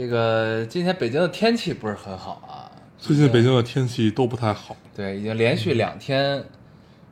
[0.00, 6.42] 这个今天北京的天气不是很好啊，最近北京的天气都不太好，对，已经连续两天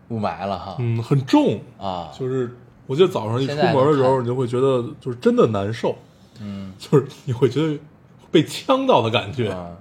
[0.09, 0.77] 雾霾了哈。
[0.79, 2.57] 嗯，很重，啊，就是
[2.87, 5.99] 我记得早上一出门的时候，你就会觉得就是真的难受，
[6.41, 7.79] 嗯就是你会觉得
[8.31, 9.51] 被呛到的感觉。
[9.51, 9.77] 啊，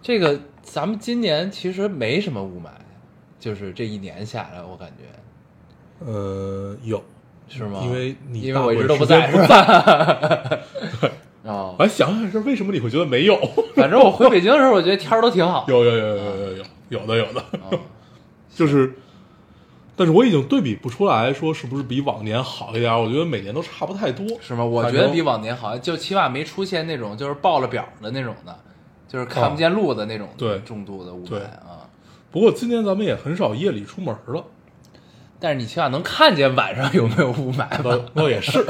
[0.00, 2.68] 这个咱们今年其实没什么雾霾，
[3.40, 7.02] 就是这一年下来，我感觉呃，有，
[7.48, 7.80] 是吗？
[7.82, 9.28] 因为你因为我一直都不在？
[11.76, 13.36] 我还想想是为什么你会觉得没有？
[13.74, 15.64] 反正我回北京的时候，我觉得天儿都挺好。
[15.68, 17.44] 有有有有有有有的有的，
[18.54, 18.94] 就是，
[19.96, 22.92] 但是我已经对比不出来说是不是比往年好一点。
[22.92, 24.64] 我觉得每年都差不太多，是吗？
[24.64, 28.56] 我觉得比往年好，就起码没出现那种就是报了表的那种的，
[29.08, 31.88] 就是看不见路的那种对重度的雾霾啊。
[32.30, 34.44] 不过今年咱们也很少夜里出门了。
[35.40, 37.98] 但是你起码能看见晚上有没有雾霾吧？
[38.14, 38.64] 倒、哦、也是，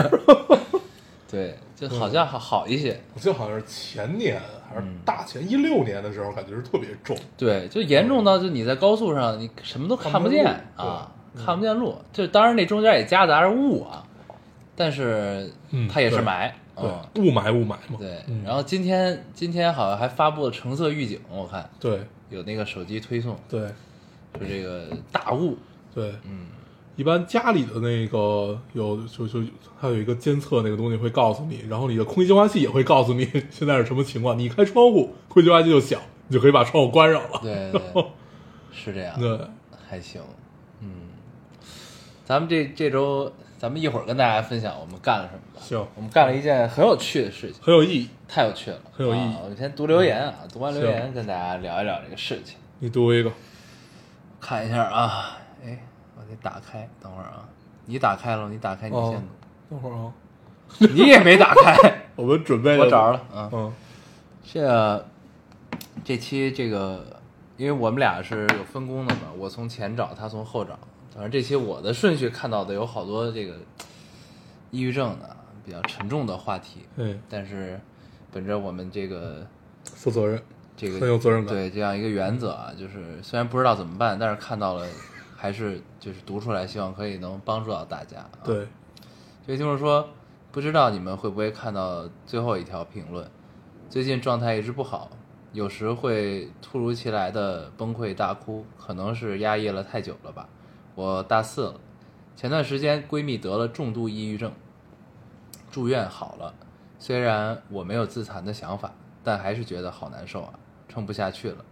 [1.30, 1.56] 对，
[1.88, 3.00] 就好像好好一些。
[3.14, 7.16] 我记得好像是前年还嗯是大前一六年的时候，感觉是特别重。
[7.36, 10.44] 对，就严重到就你在高速上，你什么都看不见
[10.76, 11.96] 啊，看不见路。
[12.12, 14.04] 就当然那中间也夹杂着雾啊，
[14.74, 16.50] 但是嗯它也是霾。
[16.76, 17.96] 对嗯，雾霾雾霾嘛。
[17.98, 18.42] 对嗯。
[18.44, 23.68] 然后今天今天好像还发布了橙色预警，我看对有那个手机推送，对
[24.40, 25.56] 就这个大雾。
[25.94, 26.48] 对，嗯，
[26.96, 29.42] 一般家里的那个有就就
[29.80, 34.38] 它有一个监测那个东西会告诉你，然后你的空气净化器也会告诉你现在是什么情况。
[34.38, 37.40] 你一开窗户，空气净化器就响，你就可以把窗户关上了。
[37.42, 37.80] 对对，
[38.72, 39.18] 是这样。
[39.18, 39.38] 对，
[39.88, 40.20] 还行，
[40.80, 40.88] 嗯，
[42.24, 45.60] 咱们这这周，咱们一会儿跟大家分享我们干了什么吧。
[45.60, 48.08] 行，我们干了一件很有趣的事情，很有意义。
[48.26, 52.56] 太有趣了，很有意义啊我们先读留言啊，读完留言跟大家聊一聊这个事情。
[52.78, 53.30] 你读一个，
[54.40, 55.93] 看一下啊，哎，我
[56.28, 57.48] 得打开，等会儿啊，
[57.86, 59.26] 你打开了，你打开你哦先读，
[59.70, 60.12] 等会儿啊，
[60.94, 63.72] 你也没打开， 我们准备我找着了，嗯，嗯
[64.42, 65.06] 这
[66.04, 67.20] 这期这个，
[67.56, 70.78] 因为我们俩是有分工的嘛，我从前找，他从后找。
[71.12, 73.54] 反正这期我的顺序看到的有好多这个
[74.72, 77.80] 抑郁症的比较沉重的话题，嗯，但是
[78.32, 79.46] 本着我们这个
[79.84, 80.42] 负责任，
[80.76, 84.84] 这个很有责任感对这样一个原则啊，就是虽然不知道怎么办，但是看到了
[85.44, 88.30] 还是就是读出来，希望可以能帮助到大家、啊。
[88.42, 88.66] 对，
[89.44, 90.08] 所以就是说，
[90.50, 93.30] 不知道你们会不会看到最后一条评论？
[93.90, 95.10] 最近状态一直不好，
[95.52, 100.48] 有时会突如其来的崩溃大哭，可能是压抑了太久了吧。
[100.94, 101.80] 我大四了，
[102.34, 104.50] 前段时间闺蜜得了重度抑郁症，
[105.70, 106.54] 住院好了。
[106.98, 108.90] 虽然我没有自残的想法，
[109.22, 110.54] 但还是觉得好难受啊，
[110.88, 111.62] 撑不下去了。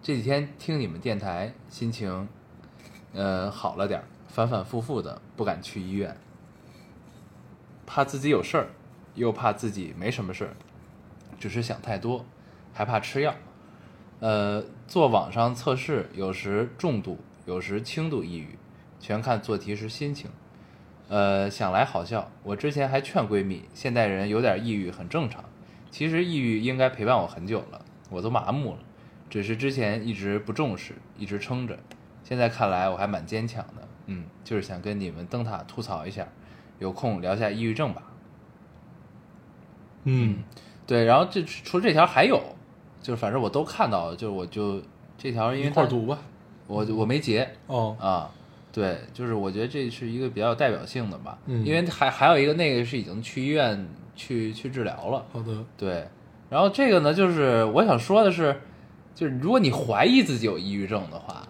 [0.00, 2.28] 这几天听你们电台，心情
[3.18, 6.16] 呃好了点儿，反反复复的不敢去医院。
[7.84, 8.68] 怕自己有事儿，
[9.16, 10.54] 又怕自己没什么事儿，
[11.36, 12.24] 只是想太多，
[12.72, 13.34] 还怕吃药。
[14.20, 18.56] 呃，做网上测试，有时重度，有时轻度抑郁，
[19.00, 20.30] 全看做题时心情。
[21.08, 25.44] 呃，想来好笑，我之前还劝闺蜜，现代人有点抑郁很正常。
[25.90, 28.78] 其实抑郁应该陪伴我很久了，我都麻木了，
[29.28, 31.76] 只是之前一直不重视，一直撑着。
[32.28, 36.28] 现在看来我还蛮坚强的，嗯，就是想跟你们灯塔吐槽一下，
[36.78, 38.02] 有空聊下抑郁症吧。
[40.04, 40.36] 嗯
[40.86, 42.38] 对，然后这除了这条还有，
[43.00, 44.82] 就是反正我都看到了，就是我就
[45.16, 46.18] 这条因为它一块儿读吧。
[46.66, 48.30] 我我没截哦，啊，
[48.70, 56.06] 对，就是我觉得这是一个比较有代表性的吧，嗯因为还还有一个那个是已经去医院去去治疗了，好的，对，
[56.50, 58.60] 然后这个呢，就是我想说的是，
[59.14, 61.42] 就是如果你怀疑自己有抑郁症的话，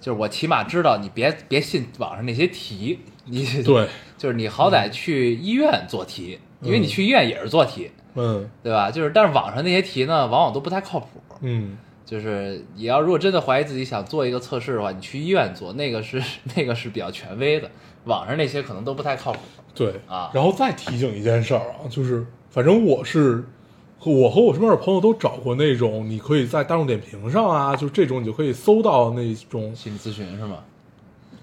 [0.00, 3.86] 就是我起码知道你别别信网上那些题，你对，
[4.16, 8.90] 就是你好歹去医院做题，因为你嗯去医院也是做题，嗯对吧？
[8.90, 11.06] 就是但是网上那些题呢，往往都不太靠谱。
[11.42, 16.22] 嗯，就是你要如果真的怀疑自己想做一个测试的话，你去医院做，那个是
[16.56, 17.70] 那个是比较权威的，
[18.04, 19.38] 网上那些可能都不太靠谱
[19.74, 20.30] 对啊。
[20.34, 23.44] 然后再提醒一件事儿啊，就是反正我是和
[24.04, 30.58] 我和我身边的朋友都找过那种，你可以在大众点评上啊，就这种你就可以搜到那种，心理咨询是吗？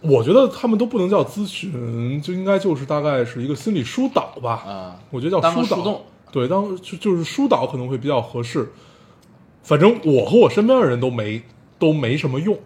[0.02, 4.64] 我觉得他们都不能叫咨询，就应该就是大概是一个心理疏导吧。
[4.66, 6.02] 啊，我觉得叫疏导，
[6.32, 8.68] 对，当就就是疏导可能会比较合适。
[9.64, 11.42] 反正我和我身边的人都没
[11.78, 12.58] 都没什么用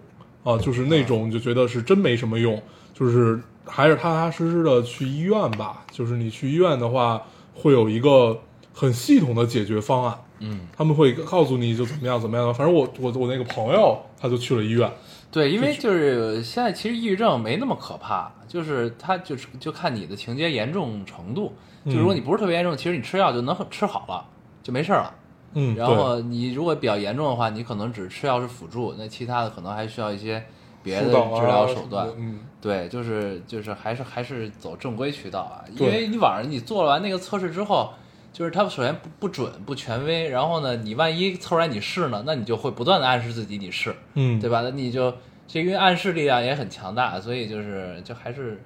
[0.43, 2.61] 啊，就是那种就觉得是真没什么用，
[2.93, 5.85] 就是还是踏踏实实的去医院吧。
[5.89, 7.21] 就是你去医院的话，
[7.53, 8.37] 会有一个
[8.81, 12.51] 很系统的解决方案，嗯，他们会告诉你就怎么样怎么样。
[12.51, 14.91] 反正我我我那个朋友他就去了医院，
[15.31, 21.53] 对，因为就是现在其实抑郁症没那么可怕，就是他就是就看你的情节严重程度。
[21.85, 24.25] 就如果你不是特别严重，其实你吃药就能吃好了，
[24.63, 25.13] 就没事儿了。
[25.53, 30.43] 嗯，然后你如果比较严重的话，你可能只吃药是辅助，那其他的可能还需要一些
[30.81, 32.07] 别的治疗手段。
[32.17, 37.93] 嗯，对，就是就是还是还是走正规渠道啊，因为你网上你做完那个测试之后，
[38.33, 44.61] 就是它首先不不准不权威，然后呢，你万一测出来你是呢，那你就会不断的暗示自己你是，嗯，对吧？
[44.63, 45.13] 那你就
[45.47, 48.61] 这因为暗示力量也很强大，所以就是就还是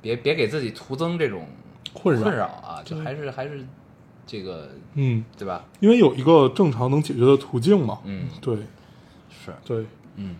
[0.00, 1.46] 别别给自己徒增这种
[1.92, 3.64] 困扰困扰啊，就还是还是
[4.26, 5.64] 这个嗯，对吧？
[5.80, 7.98] 因为有一个正常能解决的途径嘛。
[8.04, 8.56] 嗯，对
[9.28, 9.84] 是，对，
[10.16, 10.36] 嗯。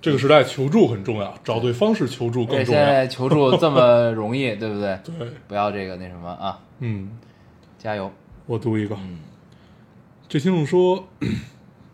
[0.00, 2.80] 这个时代求助很重要，找对方式求助更，重要。
[2.82, 4.98] 现在求助这么容易，对不对？
[5.02, 5.14] 对，
[5.48, 7.10] 不要这个那什么啊，嗯，
[7.84, 8.10] 加油！
[8.46, 9.18] 我读一个，嗯
[10.26, 11.06] 这听众说：“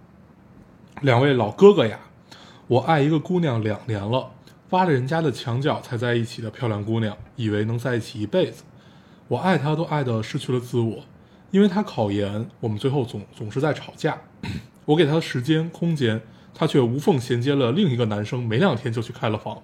[1.02, 1.98] 两位老哥哥呀，
[2.68, 4.30] 我爱一个姑娘两年了，
[4.70, 8.62] 挖了人家的墙角才在一起的漂亮姑娘，以为能在一起一辈子。
[9.26, 11.02] 我爱她都爱的失去了自我，
[11.50, 14.16] 因为她考研，我们最后总总是在吵架。
[14.86, 16.20] 我给她的时间空间，
[16.54, 19.60] 她却无缝衔接了另一个男生，没两天就去开了房。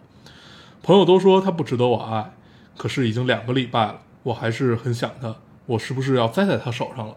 [0.83, 2.33] 朋友都说她不值得我爱，
[2.77, 5.37] 可是已经两个礼拜了，我还是很想她。
[5.67, 7.17] 我是不是要栽在他手上了？”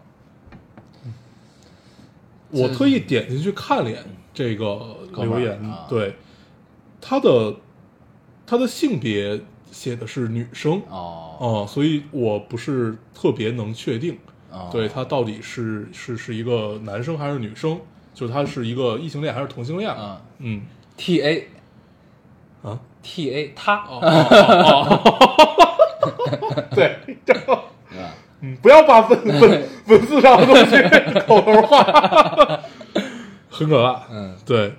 [2.52, 4.04] 我特意点进去看了眼
[4.34, 5.86] 这个留言，啊。
[5.88, 6.16] 对
[7.00, 7.54] 他的
[8.44, 11.36] 他的性别写的是女生哦。
[11.38, 14.18] 哦、所以我不是特别能确定，
[14.50, 17.80] 哦，对他到底是是是一个男生还是女生，
[18.12, 19.88] 就他是一个异性恋还是同性恋？
[19.96, 20.20] 嗯。
[20.40, 20.62] 嗯
[20.96, 21.48] ，T A
[22.62, 25.00] 啊？T A 他，哦哦
[26.40, 26.98] 哦， 对？
[28.42, 31.82] 嗯，不要把文文文字上的东西口头化，
[33.50, 34.02] 很可怕。
[34.10, 34.34] 嗯。
[34.46, 34.74] 对，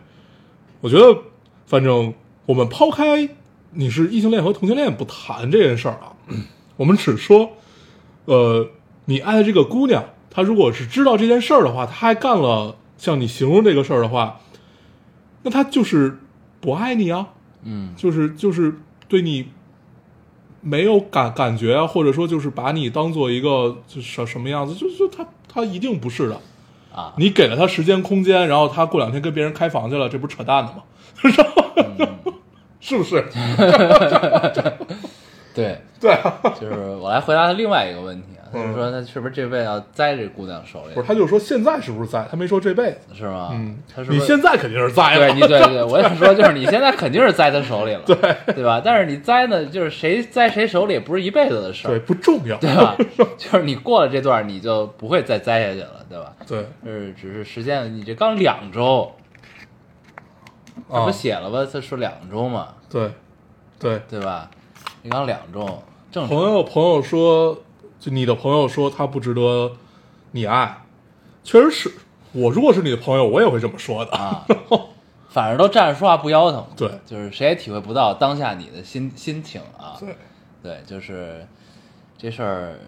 [0.82, 1.18] 我觉得，
[1.66, 2.14] 反正
[2.46, 3.30] 我们抛开
[3.72, 6.14] 你是异性恋和同性恋不谈这件事儿啊，
[6.78, 7.52] 我们只说，
[8.26, 8.68] 呃，
[9.06, 14.40] 你爱的这个姑娘，她如果是知道这件事儿的话，她还干了像你形容这个事儿的话，
[15.44, 16.18] 那她就是
[16.60, 17.28] 不爱你啊，
[17.64, 17.94] 嗯。
[17.96, 18.74] 就是就是
[19.08, 19.50] 对你
[20.62, 26.40] 没有感感觉啊，或者说就是把你当做一个就是什什么样子，就就他他一定不是的。
[26.94, 30.84] 啊，你给了他时间空间，然后他过两天跟别人开房去了，这不是扯淡的吗？
[32.82, 33.24] 是不是？
[35.54, 42.28] 对， 对啊，就是我来回答他另外一个问题啊，就是嗯说他是不是这辈子要栽这姑娘手里不是，，他就说现在是不是栽？
[42.30, 43.00] 他没说这辈子。
[43.14, 43.50] 是吗？
[43.54, 45.34] 嗯他说，你现在肯定是栽了对。
[45.34, 48.16] 你对对，我想说就是你现在肯定是栽他手里了， 对
[48.54, 48.82] 对吧？
[48.84, 52.58] 但是你栽呢，就是谁栽谁手里也不是一辈子的事对，不重要。
[52.58, 52.96] 对吧？
[53.38, 56.34] 就是你过了这段，你就不会再栽下去了，对吧？
[56.48, 59.12] 对就是只是时间，你这刚两周，
[60.90, 61.66] 他啊不，写了吧？
[61.72, 63.12] 他说两周嘛，对
[63.80, 64.00] 对。
[64.10, 64.50] 对吧？
[65.04, 65.82] 你刚两周，
[66.12, 66.38] 正朋。
[66.38, 67.58] 友朋友说，
[68.02, 69.74] 就你的朋友说他不值得
[70.32, 70.82] 你爱，
[71.44, 71.92] 确实是
[72.34, 74.12] 我如果是你的朋友，我也会这么说的。
[74.18, 74.44] 啊，
[75.30, 76.90] 反正都站着说话不腰疼，对。
[77.06, 79.96] 就是谁也体会不到当下你的心心情啊。
[80.00, 80.16] 对，
[80.64, 81.46] 对，就是
[82.18, 82.80] 这事儿，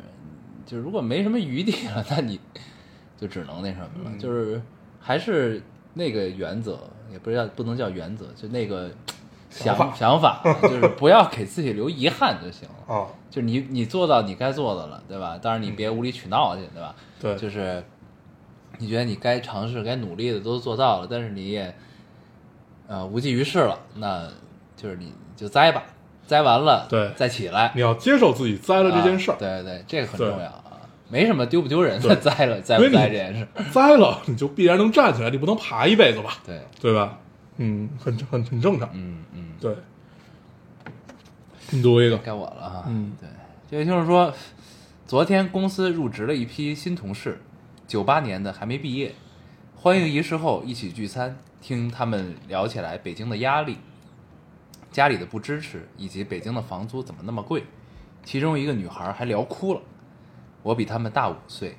[0.66, 2.40] 就如果没什么余地了， 那你
[3.16, 4.18] 就只能那什么了，嗯。
[4.18, 4.60] 就是
[5.00, 5.62] 还是
[5.94, 6.80] 那个原则，
[7.12, 8.90] 也不是叫不能叫原则，就那个
[9.54, 12.94] 想想法 就是不要给自己留遗憾就行了。
[12.96, 15.38] 啊，就是你你做到你该做的了，对吧？
[15.42, 16.96] 当然你别无理取闹去，对吧？
[17.22, 17.84] 对就是
[18.80, 21.74] 你觉得你该尝试、该努力的都做到了，但是你也
[22.88, 24.28] 呃无济于事了，那
[24.76, 25.84] 就是你就栽吧，
[26.26, 30.64] 栽完了对再起来，你要接受自己栽了这件事儿啊，对对对，这个很重要啊，
[31.10, 37.18] 没什么丢不丢人的， 栽了栽不栽这件事，栽了你就必然能站起来，你不能爬一辈子吧，对，对吧？
[37.58, 38.90] 嗯，很很很正常。
[38.94, 39.74] 嗯嗯，对，
[41.70, 42.84] 你读一个，该我了哈。
[42.86, 43.30] 嗯对，
[43.72, 44.34] 这位听众说，
[45.08, 47.40] 昨天公司入职了一批新同事，
[47.88, 49.16] 九八年的还没毕业，
[49.74, 53.78] 欢迎仪式后一起聚餐，听他们聊起来北京的压力、
[54.92, 57.64] 家里的不支持，以及北京的房租怎么那么贵。
[58.26, 59.80] 其中一个女孩还聊哭了。
[60.62, 61.78] 我比他们大五岁，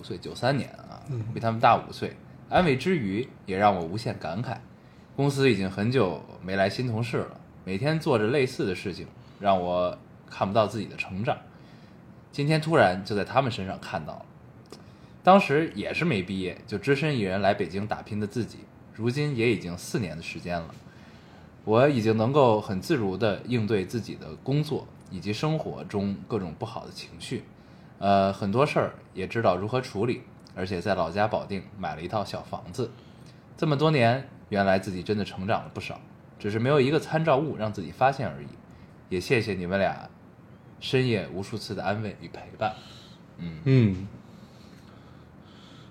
[0.00, 0.98] 五岁九三年啊，
[1.32, 2.16] 比他们大五岁。
[2.48, 4.56] 安慰之余，也让我无限感慨。
[5.16, 9.06] 公司已经很久没来新同事了，每天做着类似的事情，
[9.38, 9.96] 让我
[10.28, 11.38] 看不到自己的成长。
[12.32, 14.26] 今天突然就在他们身上看到了。
[15.22, 18.58] 当时也是没毕业就只身一人来北京打拼的自己，
[18.92, 20.74] 如今也已经四年的时间了。
[21.64, 27.44] 我已经能够很自如地应对自己的工作以及生活中各种不好的情绪，
[28.00, 30.22] 呃，很多事儿也知道如何处理，
[30.56, 32.90] 而且在老家保定买了一套小房子。
[33.56, 36.00] 这么多年，原来自己真的成长了不少，
[36.38, 38.46] 只是没有一个参照物让自己发现而已。
[39.08, 40.08] 也谢谢你们俩
[40.78, 42.72] 深夜无数次的安慰与陪伴。
[43.38, 44.06] 嗯嗯，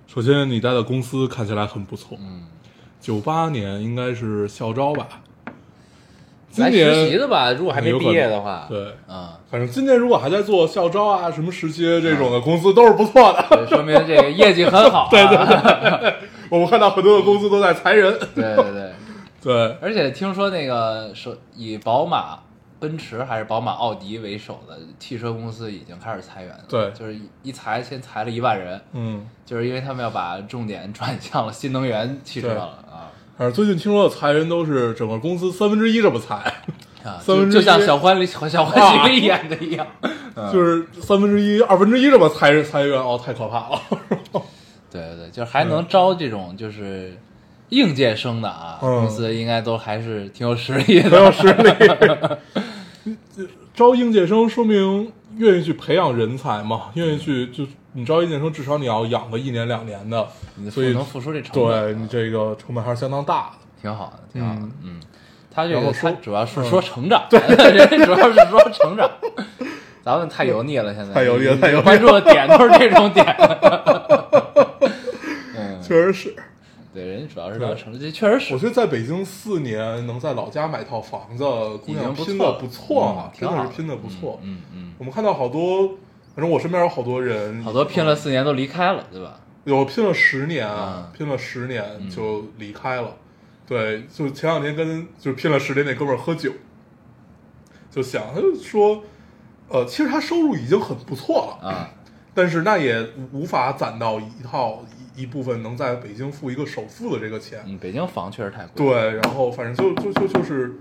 [0.07, 2.43] 首先你待的公司看起来很不错，嗯，
[3.01, 5.09] 九八年应该是校招吧？
[6.49, 7.51] 今来实习的吧？
[7.51, 13.45] 如果还没毕业的话，对，嗯，反正今年如果还在做校招啊、什么实习这种的公司都是不错的。
[13.49, 15.09] 对，说明这个业绩很好、啊。
[15.11, 15.37] 对对
[15.99, 16.15] 对，
[16.53, 18.15] 我们看到很多的公司都在裁人。
[18.35, 18.91] 对 对对，
[19.41, 22.37] 对，而且听说那个说以宝马、
[22.79, 26.63] 奔驰还是宝马、奥迪为首的汽车公司已经开始裁员了。
[26.69, 36.35] 对就是一裁先裁了一万人，嗯，就是因为他们要把重点转向了新能源汽车了啊反正最近听说的裁员都是整个公司三分之一这么裁，
[37.03, 37.17] 啊！
[37.19, 39.87] 三分之一就就像小欢里小欢喜里演的一样，
[40.35, 43.81] 嗯就是三分之一、二分之一这么裁人裁员，哦，太可怕了。
[44.93, 47.17] 对对对，就是还能招这种就是
[47.69, 53.15] 应届生的啊，嗯公司应该都还是挺有实力的，很有实力。
[53.73, 63.57] 招应届生说明愿意去培养人才嘛，愿意去就你招应届生，至少你要养个一年两年的，你所以能付出这成本，对你这个成本还是相当大的。
[63.81, 64.99] 挺好的，挺好的嗯，嗯。
[65.55, 69.09] 他这个然后说他主要是嗯说成长， 对，人家主要是说成长。
[70.03, 73.25] 咱们太油腻了，现在太油腻了你太油腻了关注的点都是这种点。
[75.93, 76.35] 嗯，确实是，
[76.93, 78.53] 对，人家主要是聊成长，这确实是。
[78.55, 81.43] 我觉得在北京四年能在老家买套房子，
[81.85, 83.59] 姑娘拼的不错啊嗯，挺好的。
[83.61, 84.39] 真的是拼的不错。
[84.41, 85.87] 嗯嗯，我们看到好多，
[86.35, 89.39] 反正我身边有好多人，好多拼了四年都离开了，对吧？
[89.65, 91.17] 有拼了十年啊，嗯。
[91.17, 92.09] 拼了十年嗯。
[92.09, 93.15] 就离开了。
[93.67, 96.51] 对，就前两天跟就是拼了十年那哥们儿喝酒，
[97.89, 99.01] 就想他就说，
[99.69, 101.89] 呃，其实他收入已经很不错了，啊，
[102.33, 104.83] 但是那也无法攒到一套
[105.15, 107.61] 一一部分能在北京付一个首付的这个钱。
[107.65, 110.73] 嗯，北京房确实太贵。，对，然后反正就就就就是，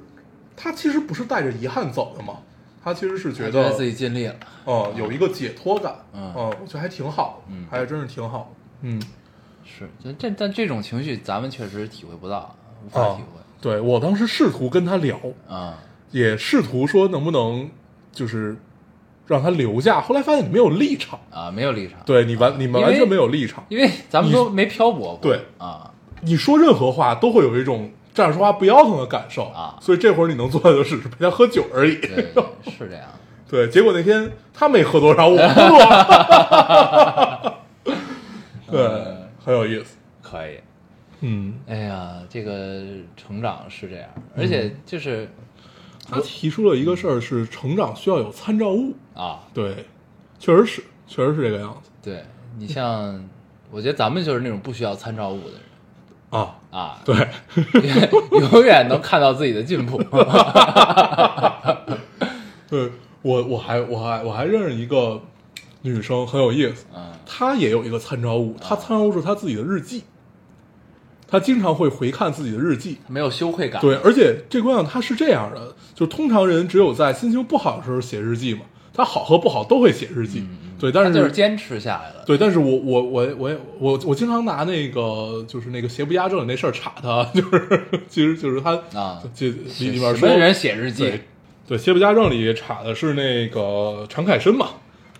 [0.56, 2.38] 他其实不是带着遗憾走的嘛，
[2.82, 4.37] 他其实是觉得觉自己尽力了。
[4.64, 9.00] 哦、有一个解脱感，嗯我觉得还挺好，嗯还真是挺好，嗯。
[9.64, 12.54] 是，就这但这种情绪咱们确实体会不到，
[12.85, 13.40] 无法啊体会。
[13.61, 15.18] 对我当时试图跟他聊，
[15.49, 15.78] 啊，
[16.11, 17.71] 也试图说能不能
[18.11, 18.56] 就是
[19.26, 21.99] 让他留下，后来发现你没有立场，啊，没有立场。
[22.05, 25.19] 对你完你们完全没有立场，因为咱们都没漂泊过。
[25.23, 25.91] 对啊，
[26.23, 31.95] 你说任何话都会有一种站着说话不腰疼的感受啊所以这会儿你能做的就只是陪他喝酒而已。
[31.97, 32.33] 对，
[32.71, 33.05] 是这样。
[33.49, 37.59] 对，结果那天他没喝多少，我喝了，
[38.71, 38.81] 对，
[39.45, 40.55] 很有意思，可以。
[41.21, 42.83] 嗯，哎呀，这个
[43.17, 45.29] 成长是这样，而且就是
[46.09, 49.87] 他提出了一个事儿是成长需要有参照物，啊，对，
[50.38, 52.25] 确实是，确实是这个样子对
[52.59, 53.23] 你像，
[53.71, 55.61] 我觉得咱们就是那种不需要参照物的人
[56.30, 57.14] 啊，啊，对。
[58.52, 60.00] 永远能看到自己的进步。
[62.68, 62.90] 对
[63.21, 65.21] 我我还我还我还认识一个
[65.82, 70.04] 女生很有意思，嗯她也有一个参照物，她参照物是她自己的日记，
[71.33, 72.99] 她经常会回看自己的日记。
[73.09, 73.81] 没有羞愧感。
[73.81, 78.61] 对，而且这姑娘她是这样的，就通常人只有在心情不好的时候写日记嘛，
[78.93, 80.45] 她好和不好都会写日记。
[80.79, 82.25] 对，但是就是坚持下来了。
[82.27, 91.21] 对，但是我我我我也我我经常拿那个就是那个邪不压正的那事儿查他， 就是其实就是他啊就里里面什说么人写日记对，
[91.69, 94.71] 对，邪不压正里查的是那个常凯申嘛，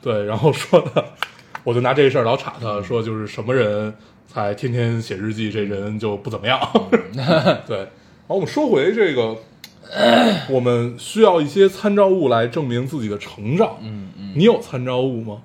[0.03, 1.05] 对，然后说的，
[1.63, 3.95] 我就拿这事儿老查他，说就是什么人
[4.33, 6.59] 才天天写日记，这人就不怎么样。
[7.67, 7.89] 对，
[8.27, 9.37] 好，我们说回这个，
[10.49, 13.77] 我们需要一些参照物来证明自己的成长。
[13.83, 15.43] 嗯嗯，你有参照物吗？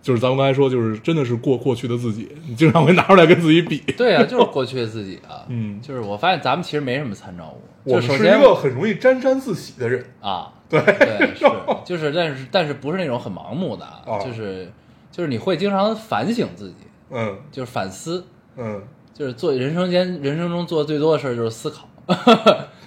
[0.00, 3.78] 就是咱们刚才说，就是真的是过过去的自己，你经常会拿出来跟自己比。
[3.98, 5.44] 对啊，就是过去的自己啊。
[5.48, 7.60] 嗯就是我发现咱们其实没什么参照物。
[7.84, 10.04] 我是一个很容易沾沾自喜的人。
[10.20, 11.44] 啊， 对对是，
[11.84, 14.72] 就是但是但是不是那种很盲目的啊，哦就是
[15.10, 16.76] 就是你会经常反省自己，
[17.12, 18.24] 嗯就是反思，
[18.56, 18.82] 嗯，
[19.14, 21.88] 就是做人生间人生中做的最多的事儿就是思考，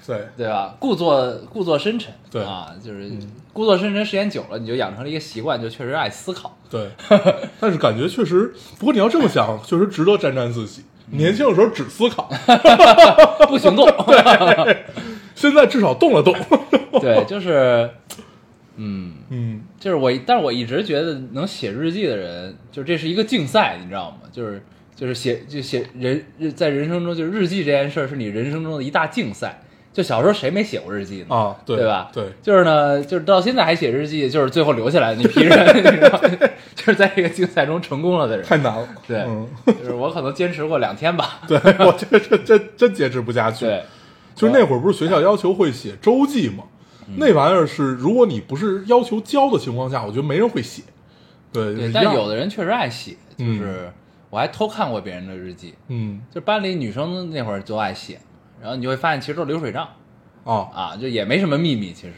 [0.05, 0.75] 对，对吧？
[0.79, 3.11] 故作故作深沉，对啊，就是
[3.53, 6.57] 故作深沉时间久了，你就养成了一个习惯，就确实爱思考。
[6.69, 6.89] 对，
[7.59, 10.83] 但是感觉确实，不过你要这么想，确实值得沾沾自喜。
[11.11, 12.27] 年轻的时候只思考，
[13.47, 13.87] 不行动，
[15.35, 16.33] 现在至少动了动。
[16.99, 17.87] 对，就是
[18.77, 24.27] 嗯，嗯就是我，但是我一直觉得能写日记的人，就是这是一个竞赛，你知道吗？
[24.31, 24.61] 就是
[24.95, 29.61] 就是写就写人在人生中，就是日记这件事儿是你人生中的一大竞赛。
[29.93, 31.33] 就小时候谁没写过日记呢？
[31.33, 32.11] 啊，对对吧？
[32.13, 36.21] 对，就是呢，就是到现在还写日记，就是最后留下来的那批人， 你知道？
[36.75, 38.45] 就是在这个竞赛中成功了的人。
[38.45, 38.85] 太难了。
[39.07, 41.39] 对嗯，就是我可能坚持过两天吧。
[41.47, 43.63] 对我这这这真坚持不下去。
[43.63, 43.83] 对，
[44.35, 46.65] 就是那会儿不是学校要求会写周记吗？
[47.07, 50.81] 嗯那玩意儿是，如果你不是要求交的情况下，我觉得没人会写。
[51.53, 53.91] 对，但有的人确实爱写，就嗯是
[54.29, 58.19] 我还偷看过别人的日记，嗯就班里女生那会儿就爱写，
[58.59, 59.87] 然后你就会发现其实都是流水账
[60.43, 62.13] 啊啊，就也没什么秘密，其实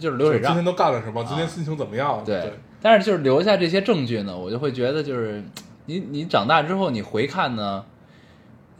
[0.00, 0.64] 就是流水账今天。
[0.64, 1.22] 都干了什么？
[1.24, 2.22] 今天心情怎么样？
[2.24, 5.42] 对对，但是就是留下这些证据呢，我就会觉得就是
[5.86, 7.84] 你你长大之后你回看呢，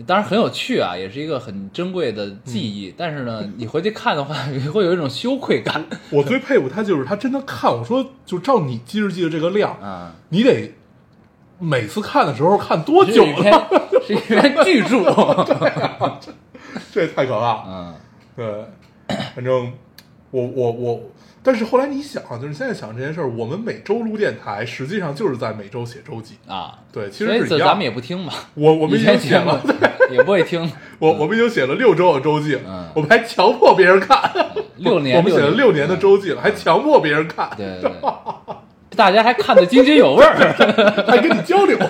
[0.06, 2.88] 当然很有趣啊，也是一个很珍贵的记忆。
[2.90, 10.14] 嗯但是呢， 你回去看的话， 你会有一种羞愧感我最佩服他就是他真的看，我说就照你记日记的这个量，啊。
[10.30, 10.74] 你得
[11.58, 13.68] 每次看的时候看多久是一篇了？
[14.06, 15.02] 是一篇巨著，
[16.92, 17.64] 这太可怕。
[17.66, 17.94] 嗯
[18.36, 18.64] 对，
[19.34, 19.72] 反正
[20.30, 21.00] 我我我，
[21.42, 26.34] 但是后来你想啊，就是现在想这件事儿，我们每周录电台，实际上就是在每周写周记。
[26.46, 27.68] 啊，对，其实是一样。
[27.68, 29.58] 咱们也不听嘛，我我们以已经写了，
[30.10, 32.88] 也不会听，我我们已经写了六周的周记了，嗯。
[32.94, 34.30] 我们还强迫别人看，
[34.76, 37.90] 六年我们写了六六年的周记了，还强迫别人看，对对对，
[38.94, 40.36] 大家还看得津津有味儿。
[41.08, 41.78] 还跟你交流。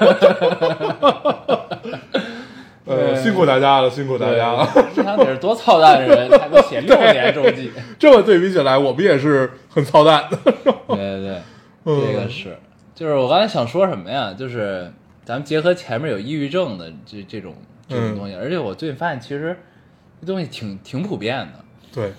[2.90, 4.68] 呃，对辛苦大家了，辛苦大家了。
[4.74, 7.70] 对， 你想得是多操蛋的人才能写六年周记？
[7.98, 10.38] 这么对比起来，我们也是很操蛋 的。
[10.42, 11.42] 对对对，
[11.84, 12.56] 嗯这个是，
[12.94, 14.34] 就是我刚才想说什么呀？
[14.36, 14.92] 就是
[15.24, 17.54] 咱们结合前面有抑郁症的这这种
[17.88, 19.56] 这种东西，而且我最近发现其实
[20.20, 21.64] 这东西挺挺普遍的。
[21.92, 22.12] 对，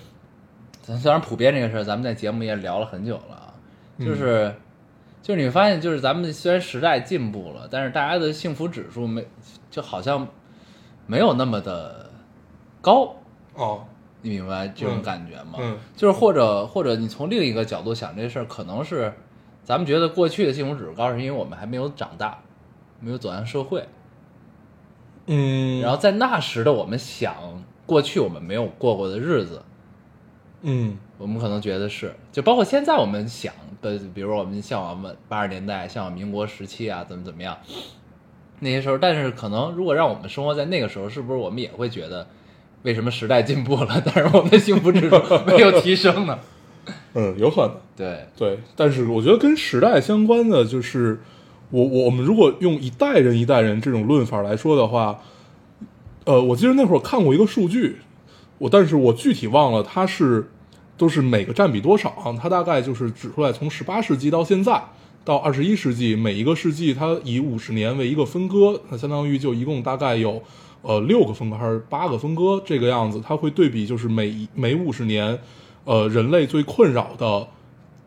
[0.80, 3.54] 咱虽然普遍这个事儿，咱们在节目也聊了很久了啊，
[3.98, 4.54] 嗯就是、
[5.22, 9.24] 就是你发现，就是咱们虽然时代进步了，但是大家的幸福指数没
[9.70, 10.26] 就好像
[11.06, 12.10] 没有那么的
[12.80, 13.14] 高，
[13.54, 13.84] 哦，
[14.20, 15.58] 你明白这种嗯感觉吗？
[15.60, 19.12] 嗯就是或者或者你从另一个角度想这事儿，可能是
[19.64, 22.38] 咱们觉得过去的幸福指数高，是因为我们还没有长大，
[23.00, 23.86] 没有走向社会，
[25.26, 27.34] 嗯，然后在那时的我们想
[27.86, 29.62] 过去我们没有过过的日子，
[30.62, 30.96] 嗯。
[31.18, 37.56] 我们可能觉得是，就包括现在我们想的，比如我们向往们八十年代，向往民国时期啊，怎么怎么样，
[38.62, 42.26] 那些时候，但是可能如果让我们生活在那个时候，是不是我们也会觉得，
[42.82, 46.38] 为什么时代进步了， 但是我们的幸福指数没有提升呢？
[47.14, 47.76] 嗯，有可能。
[47.96, 51.20] 对，对，但是我觉得跟时代相关的就是，
[51.70, 55.20] 我我我们如果用一代人一代人这种论法来说的话，
[56.24, 57.98] 呃，我记得那会儿看过一个数据，
[58.58, 60.50] 我但是我具体忘了它是
[60.96, 64.82] 都是每个占比多少啊，它大概就是指出来从十八世纪到现在
[65.24, 70.42] 到二十一世纪，每一个世纪它以五十年为一个分割，那相当于就一共大概有
[70.82, 75.38] 呃六个分割还是八个分割这个样子，它会对比就是每一每五十年，
[75.84, 77.46] 呃人类最困扰的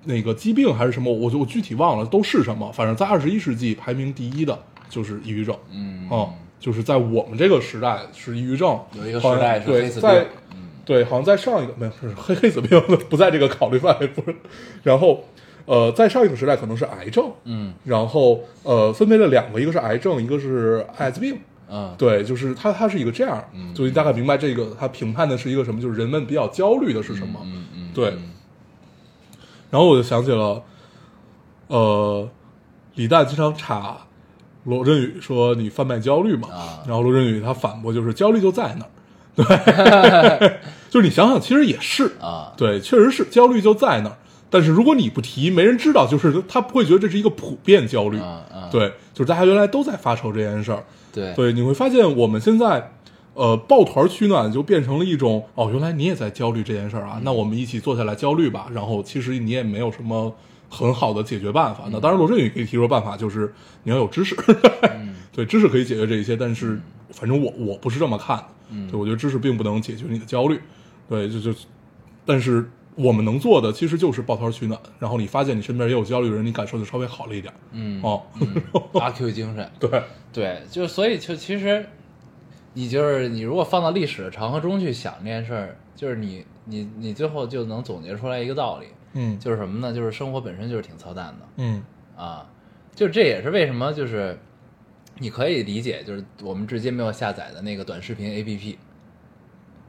[0.03, 10.27] 那个疾病还是什么，我就我具体忘了都是什么，反正在二十一世纪排名第一的就是抑郁症，嗯哦，就是在我们这个时代是抑郁症，有一个时代是对黑死在
[10.85, 14.35] 对，好像在上一个没有是黑黑死病 不在这个考虑范围，不是。
[14.83, 15.23] 然后
[15.65, 21.37] 呃，在上一个时代可能是癌症，嗯然后呃，分为了两个，一个是癌症，一个是艾滋病。
[21.67, 27.39] 嗯，对，就是它它是一个这样，嗯就你大概明白这个它评判的是一个什么，就是人们比较焦虑的是什么。
[27.43, 28.31] 嗯嗯，对嗯
[29.71, 30.61] 然后我就想起了，
[31.67, 32.29] 呃，
[32.93, 33.97] 李诞经常查
[34.65, 38.89] 罗振宇说你贩卖焦虑嘛，啊然后罗振宇他反驳就是焦虑就在那儿，
[40.39, 44.15] 对， 就是你想想，其实也是，啊，对，确实是焦虑就在那儿，
[44.55, 51.33] 但是如果你不提，没人知道，就是他不会觉得这是一个普遍焦虑，啊啊，对，就是大家原来都在发愁这件事儿，对。
[51.33, 52.93] 对，你会发现我们现在，
[53.33, 58.67] 呃，抱团取暖就变成了一种哦，原来你也在焦虑这件事儿啊，那我们一起坐下来焦虑吧。
[58.71, 60.33] 然后其实你也没有什么
[60.69, 61.89] 很好的解决办法。
[61.91, 64.37] 那当然，罗振宇可以提出办法就是你要有知识，
[65.35, 66.79] 对，知识可以解决这一些，但是
[67.11, 68.87] 反正我我不是这么看的，嗯。
[68.89, 70.57] 对我觉得知识并不能解决你的焦虑，
[71.09, 71.59] 对，就就，
[72.25, 72.69] 但是。
[72.95, 77.53] 我们能做的其实就是抱团取暖，然后你发现你身边也有焦虑的人，你感受就稍微好了一点。
[77.71, 78.47] 嗯哦，嗯
[78.93, 81.85] 阿 Q 精神， 对，对，就所以就其实，
[82.73, 89.93] 你就是你如果放到历史的长河中去想这件事儿，就是你你你最后就能总结出来一个道理，嗯，就是什么呢？
[89.93, 91.47] 就是生活本身就是挺操蛋的。
[91.57, 91.83] 嗯。
[92.17, 92.47] 啊，
[92.95, 94.39] 就这也是为什么就是
[95.19, 98.77] 你可以理解，就是我们至今没有下载的那个短视频 APP，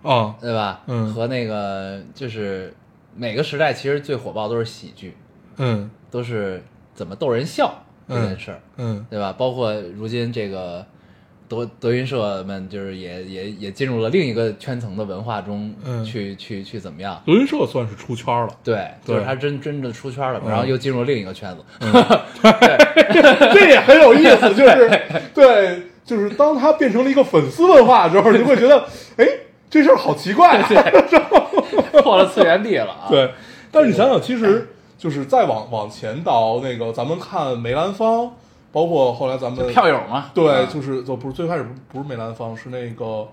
[0.03, 0.83] 啊，对吧？
[0.89, 1.15] 嗯。
[1.15, 2.75] 和那个就是
[3.17, 5.17] 每个时代其实最火爆都是喜剧，
[5.59, 6.63] 嗯都是
[6.95, 9.33] 怎么逗人笑这件事儿，嗯对吧？
[9.37, 10.85] 包括如今这个
[11.49, 17.23] 德德云社们，就是也也也进入了另一个圈层的文化中嗯去、去去怎么样？
[17.27, 21.65] 德云社算是出圈了，对，就是对他真真的出圈了，嗯然后又进入了另一个圈子。
[23.53, 24.89] 这也很有意思，就是
[25.35, 28.85] 对，就是当他变成了一个粉丝文化之后，你会觉得，
[29.17, 29.27] 哎，
[29.69, 30.69] 这事儿好奇怪、啊，
[32.03, 33.07] 破了次元壁了啊！
[33.09, 33.33] 对。
[33.73, 38.33] 但是你想想，其实就是再往往前倒，那个咱们看梅兰芳，
[38.73, 43.05] 包括后来咱们票友嘛，对，啊就是就不是最开始不不是梅兰芳，是那个《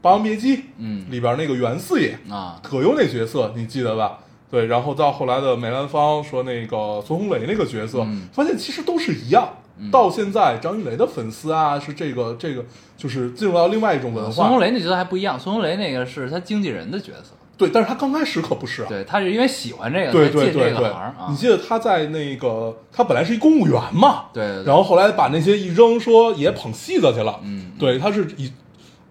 [0.00, 4.18] 霸王别姬》嗯里边那个袁四爷啊，葛优那角色，你记得吧？
[4.50, 9.48] 对，然后到后来的梅兰芳说那个孙红雷那个角色，嗯发现其实都是一样。
[9.90, 12.64] 到现在，张云雷的粉丝啊，是这个这个，
[12.96, 14.30] 就是进入到另外一种文化。
[14.30, 18.86] 孙红雷那角色还不一样，孙红雷那个是他经纪人的角色，对，但是他刚开始可不是啊。
[18.88, 20.86] 对他是因为喜欢这个对对对对。
[20.88, 21.14] 啊。
[21.30, 21.36] 你。
[21.36, 24.64] 记得他在那个，他本来是一公务员嘛，对对对。
[24.64, 28.52] 然后后来把那些一扔，说也捧戏子去了，嗯对，他是以，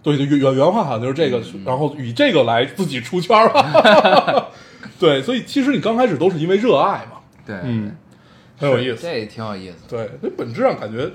[0.04, 1.64] 对对原原原话好像就是这个，嗯。
[1.66, 4.52] 然后以这个来自己出圈了，
[5.00, 7.96] 对，所以其实你刚开始都是因为热爱嘛，对，嗯，
[8.58, 9.78] 很有意思，这也挺有意思。
[9.88, 11.10] 对，那本质上感觉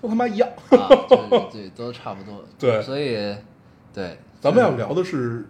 [0.00, 0.48] 都他妈一样。
[0.70, 2.44] 啊，对对，都差不多。
[2.58, 3.34] 对所以
[3.94, 5.46] 对，咱们要聊的是，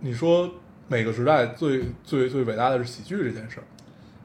[0.00, 0.48] 你说
[0.88, 3.64] 每个时代最最最伟大的是喜剧这件事儿，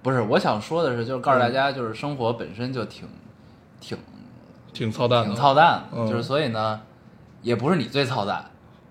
[0.01, 3.07] 不是我想说的是，就是告诉大家，嗯就是生活本身就挺
[3.81, 3.97] 挺
[4.71, 6.07] 挺操蛋的，挺操蛋的，嗯。
[6.07, 6.81] 就是所以呢，
[7.41, 8.45] 也不是你最操蛋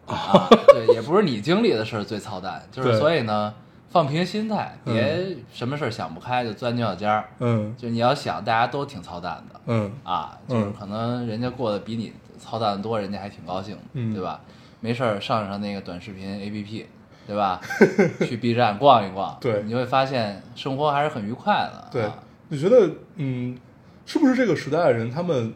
[0.07, 3.55] 啊，对，也不是你经历的事儿最操蛋，就是所以呢，
[3.93, 14.41] 放平心态，嗯别什么事儿想不开就钻牛角尖儿，嗯就你要想大家都挺操蛋的嗯啊，就是嗯可能人家过得比你操蛋的多，人家还挺高兴的，嗯对吧？
[14.81, 16.87] 没事儿上上那个短视频 APP。
[17.25, 17.61] 对吧？
[18.27, 21.89] 去 B 站逛一逛，对你会发现生活还是很愉快的。
[21.93, 23.57] 对啊，你觉得，嗯，
[24.05, 25.55] 是不是这个时代的人，他们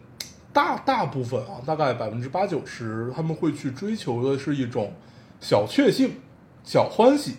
[0.53, 4.92] 大大部分啊，大概百分之八九十，他们会去追求的是一种
[5.40, 6.12] 小确幸、
[6.62, 7.35] 小欢喜？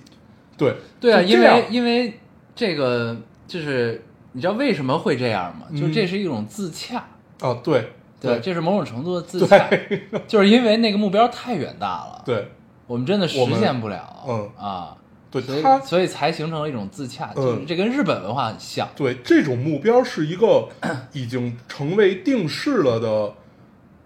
[0.57, 2.19] 对，对啊，因为因为
[2.55, 3.15] 这个
[3.47, 5.67] 就是你知道为什么会这样吗？
[5.69, 5.79] 嗯。
[5.79, 7.07] 就这是一种自洽，
[7.41, 9.69] 啊，对对，这是某种程度的自洽，
[10.27, 12.47] 就是因为那个目标太远大了，对。
[12.87, 14.95] 我们真的实现不了，嗯啊，
[15.29, 20.69] 所以所以才形成了一种自洽，嗯就是这跟日本文化很像，对，这种目标是一个
[21.11, 23.33] 已经成为定式了的，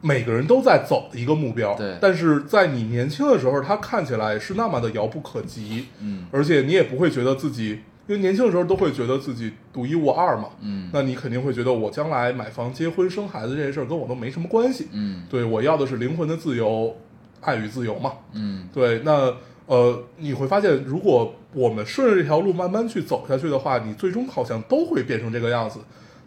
[0.02, 1.76] 每个人都在走的一个目标。
[1.76, 10.50] 对但是在你年轻的时候，它看起来是那么的遥不可及，嗯而且你也不会觉得自己，因为年轻的时候都会觉得自己独一无二嘛。
[10.62, 14.88] 嗯那你肯定会觉得我将来买房、结婚、生孩子这些事儿跟我都没什么关系。
[14.92, 16.96] 嗯对我要的是灵魂的自由，
[17.42, 18.14] 爱与自由嘛。
[18.34, 19.34] 嗯对，那
[19.68, 25.80] 呃，你会发现，如果我们顺着这条路慢慢去走下去的话，你最终好像都会变成这个样子。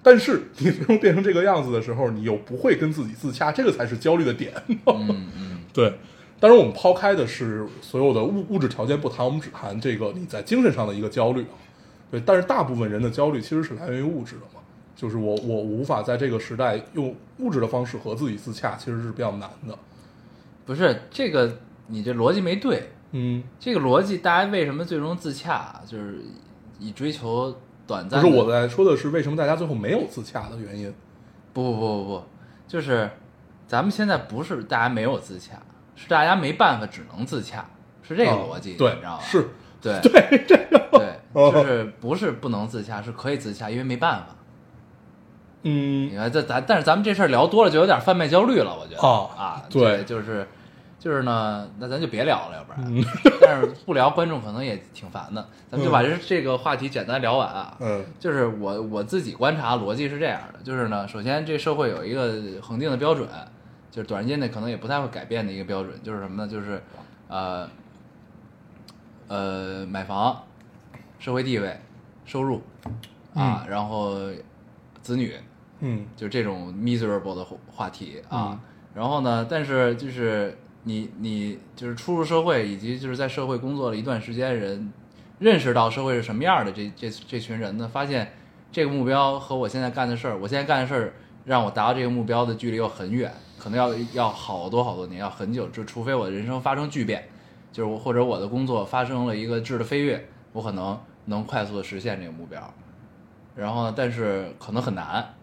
[0.05, 4.53] 但是你最终变成这个样子的时候，你又不会跟自己自洽，这个才是焦虑的点。
[4.69, 5.95] 嗯嗯， 对，
[6.38, 11.47] 当然我们抛开的是所有的物物质条件不谈，我们只谈这个你在精神上的一个焦虑。
[12.11, 14.61] 对，但是大部分人的焦虑其实是来源于物质的嘛，
[14.95, 19.77] 就是我我无法在这个时代用物质的方式和自己自洽，其实是比较难的。
[20.67, 26.21] 不是这个，你这逻辑没对，嗯，这个逻辑，大家为什么最终自洽，就是
[26.79, 30.92] 以追求短暂的，不是我在说的是为什么大家最后没有自洽的原因。
[31.53, 32.25] 不不不不不，
[32.66, 33.09] 就是
[33.66, 35.53] 咱们现在不是大家没有自洽，
[35.94, 37.64] 是大家没办法只能自洽，
[38.03, 39.23] 是这个逻辑，啊对你知道吧？
[39.23, 39.49] 是，
[39.81, 44.35] 对对，这个，对，哦就是不是不能自洽，是可以自洽，因为没办法。
[45.62, 50.47] 嗯你看，这咱但是咱们这事儿聊多了，就有点贩卖焦虑了，我觉得啊啊，对这就是
[51.05, 53.05] 就是呢，那咱就别聊了，要不然，嗯
[53.43, 57.77] 但是不聊，观众可能也挺烦的，咱们就把这这个话题简单聊完啊。
[57.79, 63.29] 嗯就是我我自己观察逻辑是这样的，就是呢，首先这社会有一个恒定的标准，
[63.90, 66.51] 就是短时间内可能也不太会改变的一个标准，就是什么呢？
[66.51, 66.83] 就是
[67.29, 67.69] 呃
[69.29, 70.43] 呃买房、
[71.19, 71.79] 社会地位、
[72.25, 72.62] 收入
[73.35, 74.17] 啊，然后
[75.03, 75.35] 子女，
[75.81, 78.53] 嗯就这种 miserable 的话题啊。
[78.53, 78.61] 嗯
[78.95, 84.92] 然后呢，但是就是你你就是初入社会，以及就是在社会工作了一段时间人，
[85.38, 88.33] 认识到社会是什么样的这这这群人呢，发现
[88.70, 91.12] 这个目标和我现在干的事儿，我现在干的事儿
[91.44, 97.27] 让我达到这个目标的距离又很远，可能要要好多好多年，要很久，就除非我的人生发生巨变，
[97.73, 102.73] 就是我或者我的工作发生了一个质的飞跃，我可能能快速的实现这个目标。
[103.57, 105.35] 然后呢，但是可能很难，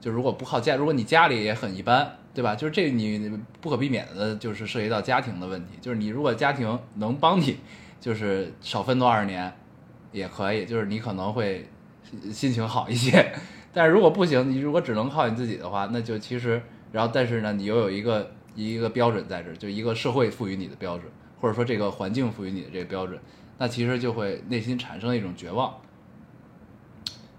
[0.00, 2.54] 就如果不靠家，如果你家里也很一般，对吧？
[2.54, 5.70] 就是这你不可避免的，就是涉及到家庭的问题。
[5.80, 7.56] 就是你如果家庭能帮你
[7.98, 9.50] 就是少奋斗二十年
[10.12, 11.66] 也可以，就是你可能会
[12.30, 13.32] 心情好一些。
[13.72, 16.60] 但是如果不行，你如果只能靠你自己的话，那就其实，
[16.92, 23.18] 然后但是呢，你又有一个一个标准在这，就一个社会赋予你的标准，或者说这个环境赋予你的这个标准，
[23.56, 25.74] 那其实就会内心产生一种绝望。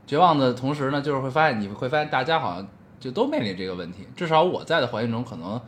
[0.07, 2.67] 绝望的同时呢，就是会发现你会发现大家好像
[2.99, 5.59] 就都面临这个问题，至少我在的环境中可能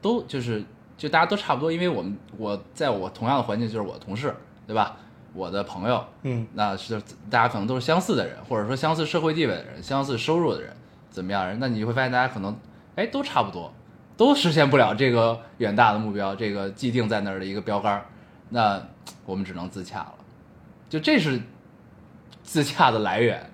[0.00, 0.64] 都就是
[0.96, 4.34] 就大家都差不多，因为我们我在我同样的环境就是我的同事，
[4.66, 4.96] 对吧？
[5.34, 10.74] 我的朋友，嗯那是大家可能都是相似的人，或者说相似社会地位的人，相似收入的人，
[11.10, 11.58] 怎么样人？
[11.60, 12.56] 那你会发现大家可能
[12.96, 13.72] 哎都差不多，
[14.16, 18.06] 都实现不了这个远大的目标，这个既定在那儿的一个标杆儿，
[18.48, 18.82] 那
[19.26, 20.14] 我们只能自洽了。
[20.88, 21.40] 就这是
[22.42, 23.50] 自洽的来源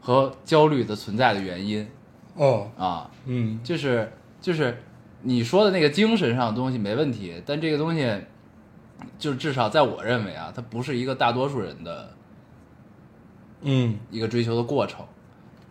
[0.00, 1.88] 和焦虑的存在的原因
[2.36, 3.58] 哦，啊，嗯。
[3.64, 4.82] 就是就是
[5.22, 8.08] 你说的那个精神上的东西没问题，但这个东西，
[9.18, 12.14] 就至少在我认为啊，它不是一个大多数人的
[13.62, 13.98] 嗯。
[14.10, 15.04] 一个追求的过程，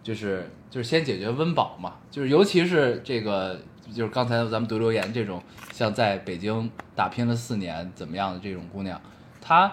[0.03, 3.59] 就是就是先解决温饱嘛，就是尤其是这个
[3.93, 8.99] 就是刚才咱们读留言这种像在北京打拼了四年怎么样的这种姑娘，
[9.39, 9.71] 她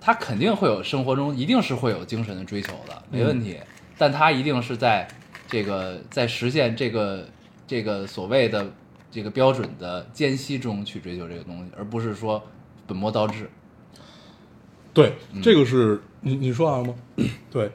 [0.00, 3.58] 她肯定会有生活中一定是会有精神的追求的，没问题，
[3.96, 5.06] 但她一定是在
[5.54, 7.24] 这个在实现这个
[7.64, 8.66] 这个所谓的
[9.08, 12.42] 这个标准的间隙中去追求这个东西，而不是说
[12.88, 13.48] 本末倒置。
[14.92, 16.94] 对，这个是你你说完了吗？
[17.52, 17.70] 对，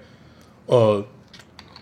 [0.66, 1.02] 呃，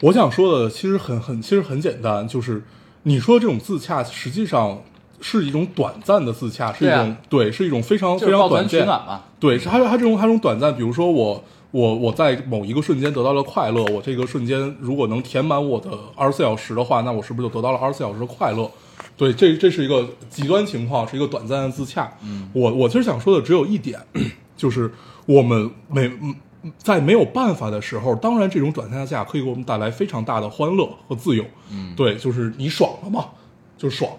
[0.02, 2.62] 我想说的其实很很其实很简单，就是
[3.02, 4.84] 你说这种自洽，实际上
[5.20, 8.70] 是一种短暂的自洽，是一种对，是一种非常非常短暂。
[8.70, 11.44] 取暖嘛，对，是它它这种它这种短暂，比如说我
[11.78, 18.68] 我我在某一个瞬间得到了快乐，我这个瞬间如果能填满我的二十四小时的话，那我是不是就得到了二十四小时的快乐？
[19.16, 22.12] 对，这这是一个极端情况，是一个短暂的自洽。
[22.24, 24.00] 嗯，我我其实想说的只有一点，
[24.58, 24.92] 就是
[25.28, 26.34] 我们没嗯
[26.80, 31.46] 在没有办法的时候，当然这种短暂的自洽可以给我们带来非常大的欢乐和自由。
[31.72, 33.26] 嗯，对，就是你爽了嘛，
[33.78, 34.12] 就爽。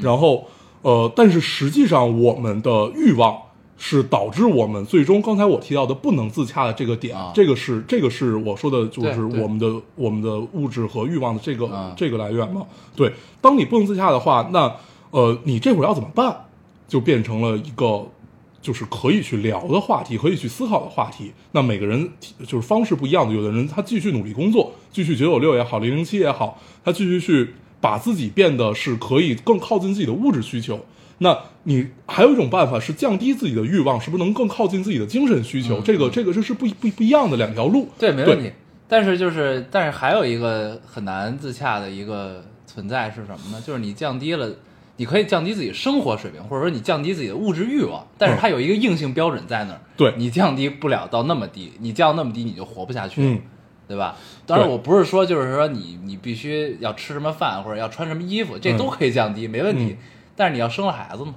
[0.00, 0.46] 然后
[0.80, 3.36] 呃，但是实际上我们的欲望
[3.84, 12.64] 是导致我们最终刚才我提到的不能自洽的这个点，啊这个是这个是我说的，就是我们的我们的物质和欲望的这个、啊这个来源嘛。
[12.94, 14.72] 对，当你不能自洽的话，那
[15.10, 16.44] 呃，你这会儿要怎么办？
[16.86, 18.06] 就变成了一个
[18.60, 21.32] 就是可以去聊的话题，可以去思考的话题。
[21.50, 22.08] 那每个人
[22.46, 30.78] 就是方式不一样的，有的人他继续努力工作，继续九九六也好，零零七也好，他继续去把自己变得是可以更靠近自己的物质需求。
[31.22, 35.78] 那你还有一种办法是降低自己的欲望，是不是能更靠近自己的精神需求？
[35.78, 37.88] 嗯这个这个这是不不不一样的两条路。
[37.98, 38.52] 对，没问题。
[38.88, 43.62] 但是就是，但是还有一个很难自洽的一个存在是什么呢？
[43.66, 44.50] 就是你降低了，
[44.96, 53.22] 你可以降低自己生活水平，或者说你降低自己的物质欲望，但是它有一个硬性标准在那儿，对你降低不了到那么低，你降那么低你就活不下去。
[53.22, 53.40] 嗯
[53.88, 54.16] 对吧？
[54.46, 59.96] 当然，我不是说就是说你你必须要吃什么饭或者要穿什么衣服，这嗯都可以降低，没问题嗯。
[60.36, 61.34] 但是你要生了孩子嘛，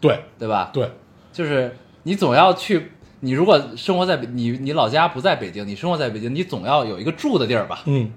[0.00, 0.20] 对。
[0.38, 0.70] 对吧？
[0.72, 0.90] 对，
[1.32, 8.10] 就是你总要去，你如果生活在北你你老家不在北京，你生活在北京，你总要有一个住的地儿吧，嗯，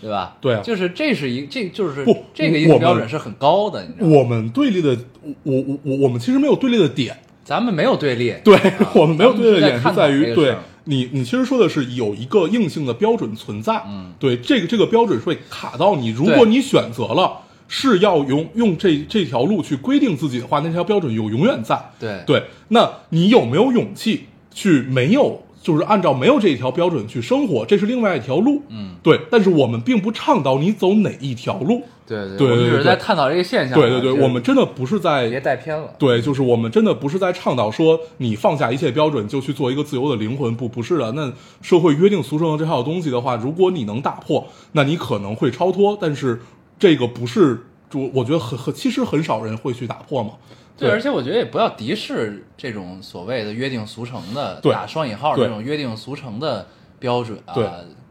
[0.00, 0.36] 对吧？
[0.40, 0.62] 对啊。
[0.62, 4.16] 就是这是一这就是不这个硬性标准是很高的，你知道吗？
[4.18, 4.96] 我们对立的，
[5.42, 7.18] 我我我我们其实没有对立的点。
[7.44, 22.22] 咱们没有对立，对、啊我们没有对立的点是在于，对你你其实说的是有一个硬性的标准存在，嗯，对，这个这个标准是会卡到你，如果你选择了是要用用这这条路去规定自己的话，那条标准有永远在，对。
[22.26, 41.10] 对，那你有没有勇气去没有就是按照没有这一条标准去生活，这是另外一条路，嗯，对，但是我们并不倡导你走哪一条路，对对对我们只是在探讨这个现象啊，对对对，我们真的不是在别带偏了，对，就是我们真的不是在倡导说你放下一切标准就去做一个自由的灵魂，不，不是的。
[41.12, 46.40] 那社会约定俗成的这套东西的话，如果你能打破，那你可能会超脱，但是
[46.78, 50.32] 这个不是，我我觉得很很，其实很少人会去打破嘛。
[50.78, 54.70] 对，而且我觉得也不要敌视这种所谓的约定俗成的对。
[54.70, 56.66] 打双引号这种约定俗成的
[56.98, 57.54] 标准啊、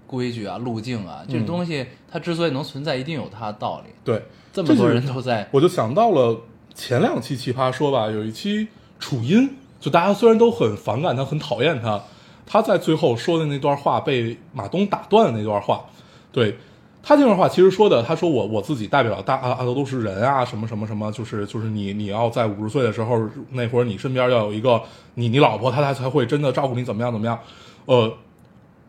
[0.08, 3.92] 规矩啊、路径啊，这东西它之所以能存在，一定有它的道理。
[4.04, 6.42] 对，这么多人都在，我就想到了
[6.74, 9.48] 前两期奇葩说吧，有一期楚音，
[9.80, 12.04] 就大家虽然都很反感他，很讨厌他，
[12.48, 15.86] 他在最后说的那段话被马东打断的那段话，
[16.32, 16.58] 对
[17.08, 24.82] 他这段话其实说的，他说我我自己代表大啊啊都都是人啊，什么什么什么，就是就是你你要在五十岁的时候，那会儿你身边要有一个
[25.14, 27.40] 你你老婆，她才才会真的照顾你怎么样怎么样，
[27.86, 28.12] 呃。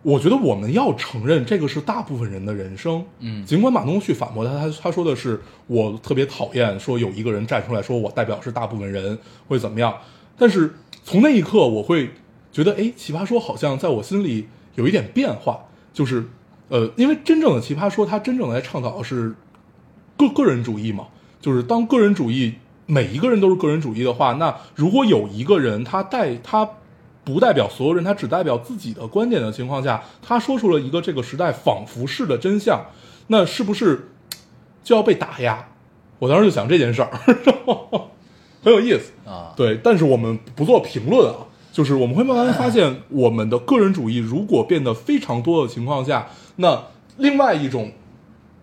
[0.02, 3.44] 我觉得我们要承认这个是大部分人的人生，嗯。
[3.44, 9.92] 尽管马东旭反驳他，他他说的是我特别讨厌说有一个人站出来说我代表是大部分人会怎么样，
[10.38, 12.10] 但是从那一刻我会
[12.52, 15.58] 觉得哎，奇葩说好像在我心里有一点变化，
[15.92, 16.24] 就是
[16.68, 19.34] 呃，因为真正的奇葩说，它真正来倡导的是
[20.16, 21.06] 个个人主义嘛，
[21.40, 22.54] 就是当个人主义
[22.86, 26.68] 每一个人都是个人主义的话，那如果有一个人他代他
[27.24, 32.84] 不代表所有人，他只代表自己的观点的情况下，他说出了一个这个时代仿佛是的真相，
[33.28, 34.10] 那是不是
[34.84, 35.68] 就要被打压？
[36.18, 37.10] 我当时就想这件事儿，
[38.62, 39.12] 很有意思。
[39.28, 46.84] 啊，对，但是我们不做评论啊，就是我们会慢慢发现，我们的个人主义如果变得非常多的情况下，那
[47.16, 47.92] 另外一种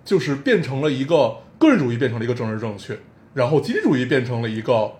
[0.04, 2.98] 就是变成了一个个人主义变成了一个政治正确，
[3.34, 4.92] 然后集体主义变成了一个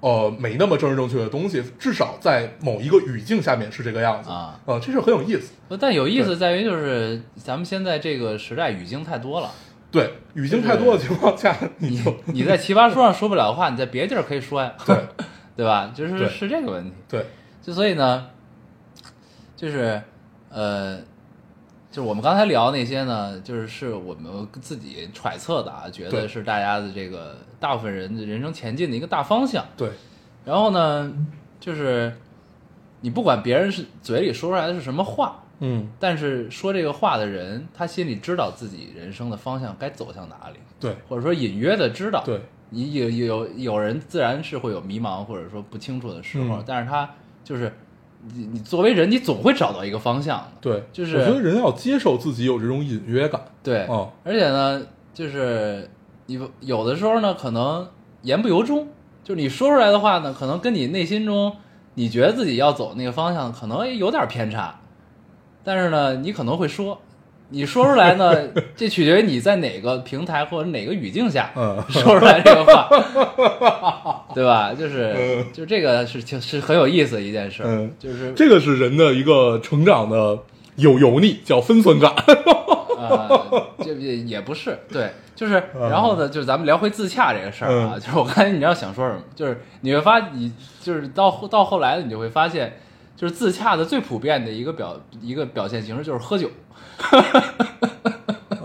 [0.00, 4.30] 呃没那么政治正确的东西，至少在某一个语境下面是这个样子。
[4.30, 4.58] 啊。
[4.66, 5.52] 呃，这是很有意思。
[5.68, 9.50] 不但有意思在于就是咱们现在这个时代语境太多了，
[9.90, 14.96] 对，语境太多的情况下，你你就你在奇葩说上说不了的话，你在别的地儿可以说呀，对。
[15.56, 15.92] 对吧？
[15.94, 16.90] 就是是这个问题。
[17.06, 17.26] 对，
[17.60, 18.28] 就所以呢，
[19.54, 20.00] 就是
[20.48, 20.98] 呃，
[21.90, 29.66] 就是我们刚才聊那些呢，就是是我们自己揣测的啊，觉得是大家的这个大部分人的人生前进的一个大方向。
[29.76, 29.90] 对，
[30.44, 31.12] 然后呢，
[31.58, 32.12] 就是
[33.00, 40.96] 你不管别人是嘴里说出来的是什么话，嗯，但是说这个话的人，他心里知道自己人生的方向该走向哪里，对。
[41.08, 42.22] 或者说隐约的知道。
[42.24, 46.64] 对，你有有有人自然是会有迷茫或者说不清楚的时候，嗯。
[46.64, 47.10] 但是他
[47.42, 47.72] 就是
[48.34, 50.46] 你你作为人，你总会找到一个方向的。
[50.60, 53.40] 对，就是我觉得人要接受自己有这种隐约感。
[53.62, 54.82] 对，哦而且呢，
[55.14, 55.90] 就是
[56.26, 57.88] 你有的时候呢，可能
[58.22, 58.88] 言不由衷，
[59.24, 61.56] 就是你说出来的话呢，可能跟你内心中
[61.94, 64.80] 你觉得自己要走那个方向，可能诶有点偏差，
[65.64, 67.00] 但是呢，你可能会说，
[67.48, 68.32] 你说出来呢，
[68.76, 72.88] 这取决于你在哪个平台或者哪个语境下嗯说出来这个话，
[74.34, 74.72] 对吧？
[74.72, 80.38] 就是就这个是挺是很有意思的一件事，嗯就是这个是人的一个成长的
[80.76, 82.14] 有油腻，叫分寸感。
[82.98, 92.78] 呃， 这也也不是，对，就是，然后呢，就是咱们聊回自洽这个事儿啊，嗯 就是我刚才你要想说什么，就是你会发，你就是到后到后来，你就会发现，
[93.16, 96.50] 就是自洽的最普遍的一个表一个表现形式就是喝酒，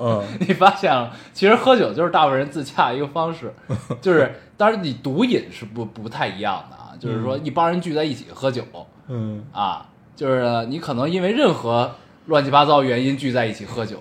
[0.07, 3.51] 嗯 你发现了，其实喝酒就是大部分人自洽一个方式，
[3.99, 8.63] 就是当然你毒瘾是不不太一样的啊，就是说一帮人聚在一起喝酒
[9.07, 11.95] 嗯啊，就是你可能因为任何
[12.27, 13.97] 乱七八糟原因聚在一起喝酒，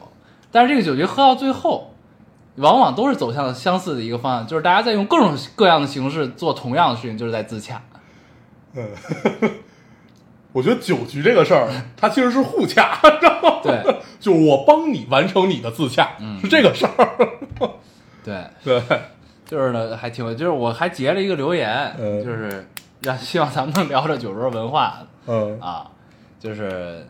[0.53, 1.95] 但是这个酒局喝到最后，
[2.57, 7.83] 往往都是走向相似的一个方向，就是大家在用各种各样的形式做同样的事情，就是在自洽。
[8.75, 8.89] 嗯，
[10.53, 13.61] 我觉得酒局这个事儿，它其实是互洽，知道吗？
[13.63, 13.94] 对
[14.25, 16.41] 就是我帮你完成你的自洽，嗯。
[16.41, 17.29] 是这个事儿。
[18.25, 18.83] 对， 对，
[19.45, 22.25] 就是呢，还挺，就是我还截了一个留言，嗯。
[22.25, 22.67] 就是
[23.03, 25.61] 让希望咱们能聊着酒桌文化嗯。
[25.61, 25.91] 啊，
[26.41, 27.07] 就是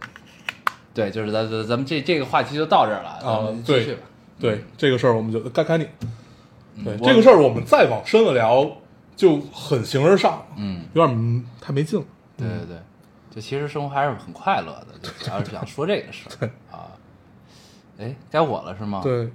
[0.93, 4.03] 对，就是咱咱咱们这这个话题就到这儿了，咱们继续对吧。
[4.41, 5.87] 对，这个事儿我们就该该你。
[6.85, 8.69] 对这个事儿，我们再往深了聊，
[9.15, 12.05] 就很形而上，嗯，有点嗯太没劲了。
[12.37, 12.77] 对对对，
[13.31, 16.51] 就其实生活还是很快乐的，就主要是想说这个事儿。
[16.77, 16.91] 啊。
[17.99, 19.31] 哎，该我了是吗？，对，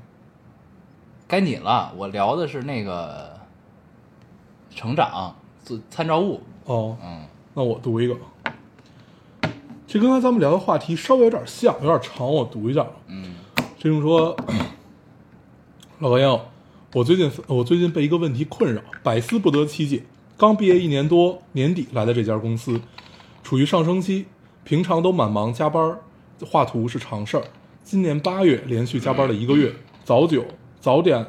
[1.28, 1.94] 该你了。
[1.96, 3.38] 我聊的是那个
[4.70, 8.16] 成长自参照物，哦，嗯那我读一个，
[9.88, 12.86] 这跟刚才咱们聊的话题稍微有点像，有点长，我读一下。
[13.08, 13.36] 嗯
[13.78, 14.36] 这种说，
[16.00, 16.42] 老朋友，
[16.94, 20.04] 我最近我最近被一个问题困扰，百思不得其解。
[20.38, 22.82] 刚毕业一年多，年底来的这家公司，
[23.42, 24.26] 处于上升期，
[24.64, 25.98] 平常都蛮忙加班，
[26.46, 27.44] 画图是常事儿。
[27.84, 30.46] 今年八月连续加班了一个月，早九
[30.80, 31.26] 早点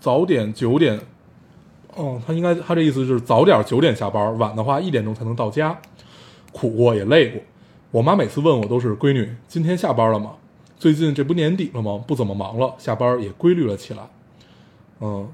[0.00, 1.00] 早点九点，
[1.94, 5.78] 哦，他应该他这意思就是早点九点下班，晚的话一点钟才能到家。
[6.52, 7.40] 苦过也累过，
[7.90, 10.32] 我妈每次问我都是闺女，今天下班了吗？
[10.78, 12.02] 最近这不年底了吗？
[12.06, 14.08] 不怎么忙了，下班也规律了起来。
[15.00, 15.28] 嗯，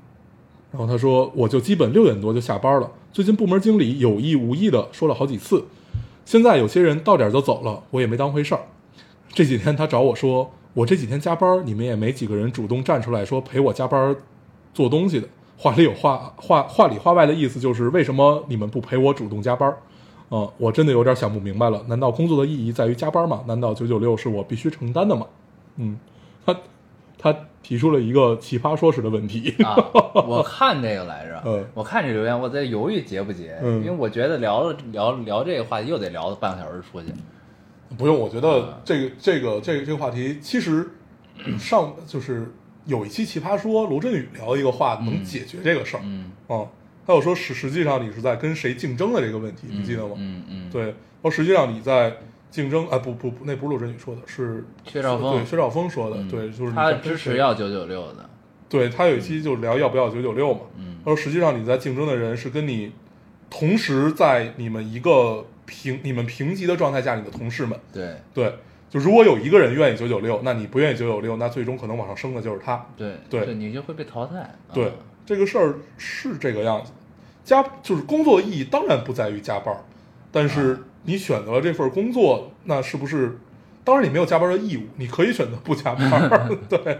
[0.70, 2.90] 然后他说，我就基本六点多就下班了。
[3.12, 5.64] 最近部门经理有意无意的说了好几次，
[6.24, 8.62] 现在有些人到点就走了，我也没当回事儿。
[9.32, 14.14] 这几天他找我说，我这几天加班，你们也没几个人主动站出来说陪我加班
[14.74, 15.26] 做东西的。
[15.56, 19.72] 话里有话，话话里话外的意思就是为什么你们不陪我主动加班？
[20.30, 21.84] 嗯，我真的有点想不明白了。
[21.88, 23.44] 难道工作的意义在于加班吗？
[23.46, 25.26] 难道九九六是我必须承担的吗？
[25.76, 25.98] 嗯，
[26.44, 26.56] 他
[27.16, 29.54] 他提出了一个奇葩说式的问题。
[29.62, 29.76] 啊，
[30.26, 37.08] 我看这个来着，嗯 我看这留言，我在犹豫结不结，嗯因为我觉得聊了聊聊这个话题又得聊半个小时出去。
[37.96, 40.88] 不用，我觉得这个这个这个这个话题其实
[41.58, 42.52] 上就是
[42.86, 46.02] 有一期奇葩说，罗振宇聊一个话能解决这个事儿。
[46.04, 46.68] 嗯，嗯，
[47.06, 50.14] 还有说实实际上你是在跟谁竞争的这个问题，你记得吗？
[50.18, 52.16] 嗯嗯，对，然后实际上你在
[52.50, 58.28] 竞争，啊不不不，那不是罗振宇说的，是薛兆丰对薛兆丰说的，嗯对，就是他支持要九九六的，
[58.68, 62.92] 对他有一期就聊要不要九九六嘛，嗯他说实际上你在竞争的人是跟你
[63.50, 68.54] 同时在你们一个平你们平级的状态下，你的同事们，对对，
[68.90, 72.86] 就如果有一个人愿意九九六，那你不愿意九九六，那最终可能往上升的就是他。
[72.96, 74.54] 对对你就会被淘汰。
[74.72, 74.92] 对，啊
[75.24, 76.92] 这个事儿是这个样子。
[77.44, 79.80] 加就是工作意义当然不在于加班儿，
[80.30, 83.38] 但是你选择了这份工作，那是不是？
[83.84, 86.48] 当然你没有加班的义务，你可以选择不加班儿。
[86.70, 86.98] 对，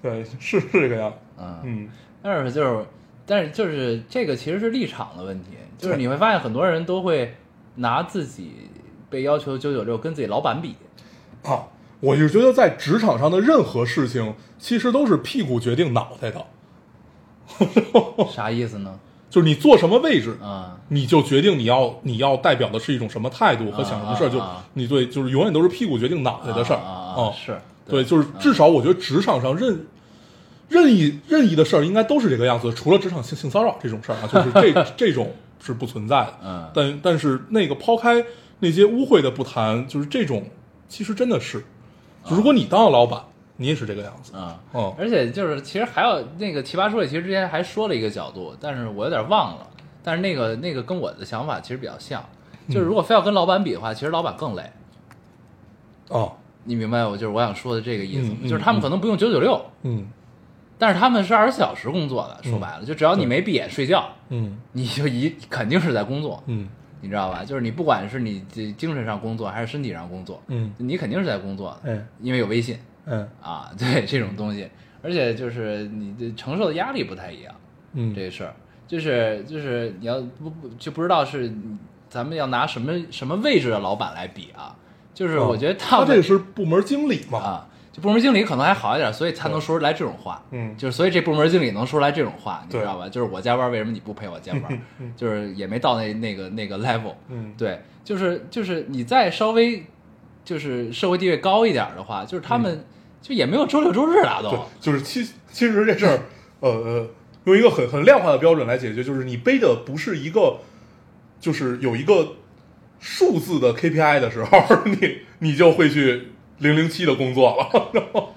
[0.00, 1.12] 对，是是这个样。
[1.38, 1.88] 嗯，嗯，
[2.22, 2.86] 但是就是，
[3.26, 7.34] 但是就是这个其实是立场的问题，就是你会发现很多人都会
[7.78, 8.52] 拿自己
[9.10, 10.76] 被要求九九六跟自己老板比。
[11.42, 11.64] 啊，
[12.00, 16.44] 我就觉得在职场上的任何事情，其实都是屁股决定脑袋的，
[18.30, 18.98] 啥意思呢？
[19.30, 26.78] 就是你坐什么位置，啊，你就决定你要你要代表的是一种什么态度和想什么事儿，就你对，就是永远都是屁股决定脑袋的事儿。
[26.78, 29.86] 啊是对，就是至少我觉得职场上任
[30.68, 35.30] 任意任意的事儿应该都是这个样子，除了职场性性骚扰这种事儿啊，就是这 这种
[35.60, 36.34] 是不存在的。
[36.44, 36.70] 嗯。
[36.74, 38.24] 但但是那个抛开
[38.60, 40.44] 那些污秽的不谈，就是这种
[40.88, 41.64] 其实真的是，
[42.24, 43.22] 就如果你当了老板，
[43.56, 44.36] 你也是这个样子。
[44.36, 49.66] 啊，哦而且就是其实还有那个奇葩说里，其实之前还说了一个角度，但是我有点忘了。
[50.02, 52.24] 但是那个那个跟我的想法其实比较像，
[52.68, 54.62] 就是如果非要跟老板比的话，其实老板更累。
[56.08, 56.32] 哦，
[56.64, 58.48] 你明白我就是我想说的这个意思。
[58.48, 60.08] 就是他们可能不用九九六，嗯
[60.78, 62.48] 但是他们是二十四小时工作的。
[62.48, 66.68] 说白了，就只要你没闭眼睡觉，嗯你就一肯定是在工作，嗯
[67.00, 67.44] 你知道吧？
[67.44, 74.68] 就是你不管是你这精神上工作还是身体上工作，嗯你肯定是在工作的，嗯因为有微信嗯啊，对这种东西，
[75.02, 77.54] 而且就是你的承受的压力不太一样。
[77.94, 78.54] 嗯，这事儿，
[78.86, 81.52] 就是就是你要不不就不知道是
[82.10, 84.76] 咱们要拿什么什么位置的老板来比啊？
[85.14, 87.38] 就是我觉得哦他们这是部门经理嘛？
[87.38, 87.68] 啊，
[87.98, 90.42] 就部门经理可能还好一点，所以才能说出来这种话。
[90.50, 93.08] 嗯就是所以这部门经理能说出来这种话，你知道吧？
[93.08, 94.80] 就是我加班，为什么你不陪我加班？
[95.16, 97.14] 就是也没到那那个那个 level。
[97.28, 99.84] 嗯对，就是就是你再稍微
[100.44, 102.84] 就是社会地位高一点的话，就是他们
[103.20, 104.50] 就也没有周六周日了都。
[104.50, 106.20] 嗯对，就是其其实这事儿，
[106.60, 107.06] 呃呃，
[107.44, 110.58] 用一个很很量化的标准来解决，就是你背的不是一个，
[111.40, 112.34] 就是有一个
[113.00, 116.28] 数字的 KPI 的时候， 你你就会去
[116.58, 117.90] 零零七的工作了。
[117.92, 118.32] 然 后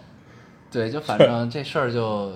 [0.72, 2.32] 对，就反正这事儿就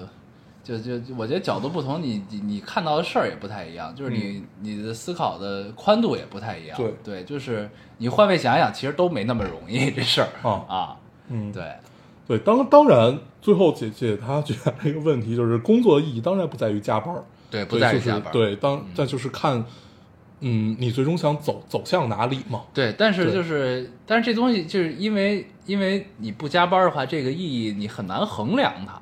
[0.64, 6.76] 就就就我觉得角度不同，你你你看到的事儿也不太一样，就是你、你的思考的宽度也不太一样。
[6.78, 7.70] 对对，就是
[8.00, 10.98] 你换位想想，其实都没那么容易 这事儿啊啊。
[11.30, 11.64] 嗯，对，
[12.28, 18.34] 对，当当然，最后解解他觉得这个问题，就是工作的意义当然不在于加班儿，对，不在于加班。
[18.34, 19.64] 对，当但就是看，
[20.42, 22.64] 嗯，你最终想走走向哪里嘛？
[22.74, 29.02] 对，但是就是，但是这东西就是因为因为你不加班的话，这个意义你很难衡量它，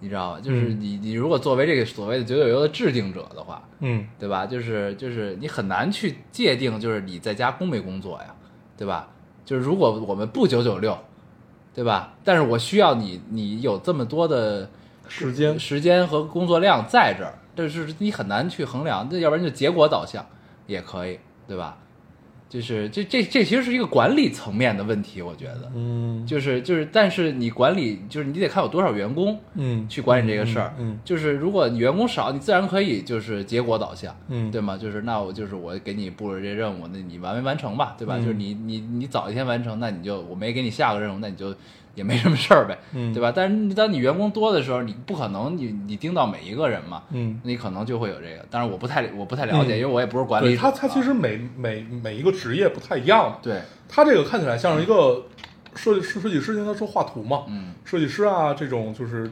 [0.00, 0.40] 你知道吧？
[0.40, 4.46] 就是嗯你你如果作为这个所谓的九九六的制定者的话，嗯对吧？
[4.46, 8.34] 就是就是你很难去界定，就是你在家工没工作呀，
[8.76, 9.08] 对吧？
[9.44, 10.96] 就是如果我们不九九六，
[11.74, 12.14] 对吧？
[12.22, 14.70] 但是我需要你，你有这么多的
[15.08, 19.10] 时间时间和工作量在这儿，这是你很难去衡量。
[19.10, 20.24] 这要不然就结果导向
[20.66, 21.78] 也可以，对吧？
[22.48, 30.74] 就是这这这其实是一个管理层面的问题，我觉得，嗯就是就是，但是你管理就是你得看有多少员工，嗯，去管理这个事儿。
[30.78, 34.76] 嗯就是如果你员工少，你自然可以就是结果导向，嗯对吗？
[34.76, 38.18] 就是那我就是我给你布置这任务，那你完没完成吧，对吧？
[38.18, 41.54] 嗯就是你你你早一天完成，那你就我没给你下个任务，那你就
[41.94, 43.32] 也没什么事儿呗，嗯对吧？
[43.34, 48.44] 但是当你员工多的时候，你不可能你你盯到每一个人嘛，嗯，你可能就会有这个。
[48.50, 50.56] 但是我不太我不太了解，嗯因为我也不是管理。
[50.56, 53.38] 他他其实每每每一个职业不太一样。
[53.42, 55.24] 对，他这个看起来像是一个
[55.74, 59.30] 设计师，设计师现在说画图嘛，嗯，设计师啊这种就是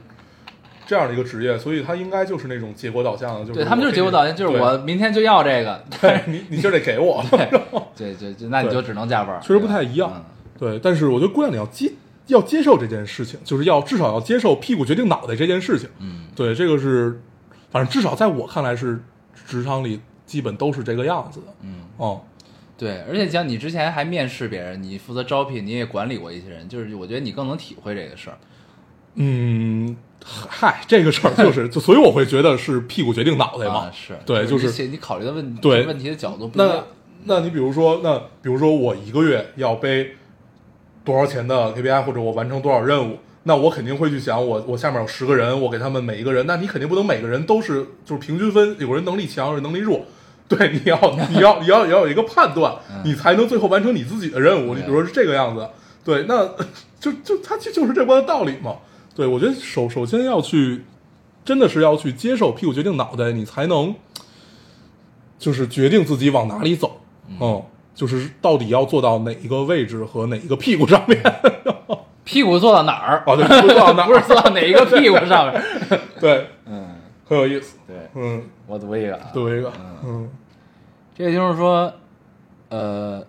[0.87, 7.25] 这样的一个职业，所以他应该就是那种结果导向的，就是对他们就是结果导向，就是我明天就要这个， 对你 你就得给我，
[7.97, 10.25] 对对对，那你就只能加班，确实不太一样嗯
[10.59, 11.91] 对，但是我觉得姑娘你要接
[12.31, 15.89] 要接受这件事情，就是要至少要接受屁股决定脑袋这件事情。
[15.99, 17.21] 嗯，对，这个是，
[17.71, 19.01] 反正至少在我看来是
[19.47, 21.47] 职场里基本都是这个样子的。
[21.63, 21.83] 嗯。
[21.97, 22.23] 哦，
[22.79, 28.39] 对，而且像你之前还面试别人，你负责招聘，你也管理过一些人，就是我觉得你更能体会这个事儿。
[29.17, 33.81] 嗯，嗨，这个事儿就是，就 所以我会觉得是屁股决定脑袋嘛。
[33.81, 36.85] 啊，是对，就是写你考虑的问对问题的角度不一那样。
[37.25, 40.17] 那你比如说，那比如说我一个月要背
[41.05, 50.03] 多少钱的 KPI，或者我完成多少任务，那我肯定会去想我我下面有十个人，我给他们每一个人，那你肯定不能每个人都是就是平均分，有人能力强，有人能力弱。
[50.49, 50.99] 对，你要
[51.31, 52.75] 你要你要你要有一个判断，
[53.05, 54.75] 你才能最后完成你自己的任务。
[54.75, 55.69] 你比如说是这个样子，
[56.05, 56.49] 对，那
[56.99, 58.77] 就就他就就是这般的道理嘛。
[59.15, 60.85] 对我觉得首首先要去，
[61.45, 63.95] 真的是要去接受屁股决定脑袋，你才能
[65.39, 67.01] 就是决定自己往哪里走。
[67.41, 67.63] 嗯，
[67.95, 71.21] 就是到底要做到哪一个位置和哪一个屁股上面。
[72.23, 73.25] 屁股坐到哪儿？
[73.27, 73.45] 哦，对，
[74.07, 75.63] 不是坐到哪一个屁股上面？
[76.21, 76.87] 对，嗯，
[77.25, 77.79] 很有意思。
[77.89, 79.73] 对，嗯，我读一个啊，读一个，
[80.05, 80.31] 嗯
[81.15, 81.93] 这个就是说，
[82.69, 83.27] 呃，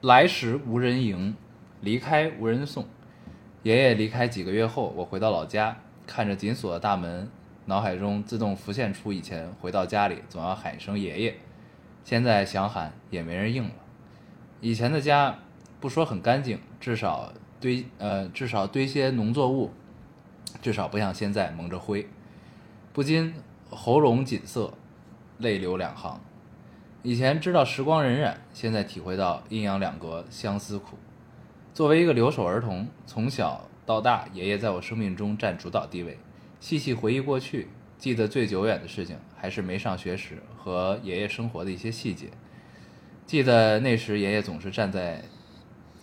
[0.00, 1.36] 来时无人迎，
[1.82, 2.84] 离开无人送。
[3.62, 5.76] 爷爷离开几个月后，我回到老家，
[6.06, 7.30] 看着紧锁的大门，
[7.66, 11.34] 脑海中自动浮现出以前回到家里总要喊一声爷爷，
[12.02, 13.70] 现在想喊也没人应了。
[14.64, 15.40] 以前的家
[15.78, 19.70] 不说很干净，至少堆呃至少堆些农作物，
[20.62, 22.08] 至少不像现在蒙着灰，
[22.90, 23.34] 不禁
[23.68, 24.72] 喉咙紧涩，
[25.36, 26.18] 泪流两行。
[27.02, 30.96] 以前知道时光荏苒，现在体会到阴阳两隔，相思苦。
[31.74, 36.16] 作为一个留守儿童，从小到大，爷爷在我生命中占主导地位。
[36.58, 42.30] 细细回忆过去，记得最久远的事情还是没上学时和爷爷生活的一些细节。
[43.26, 45.22] 记得那时，爷爷总是站在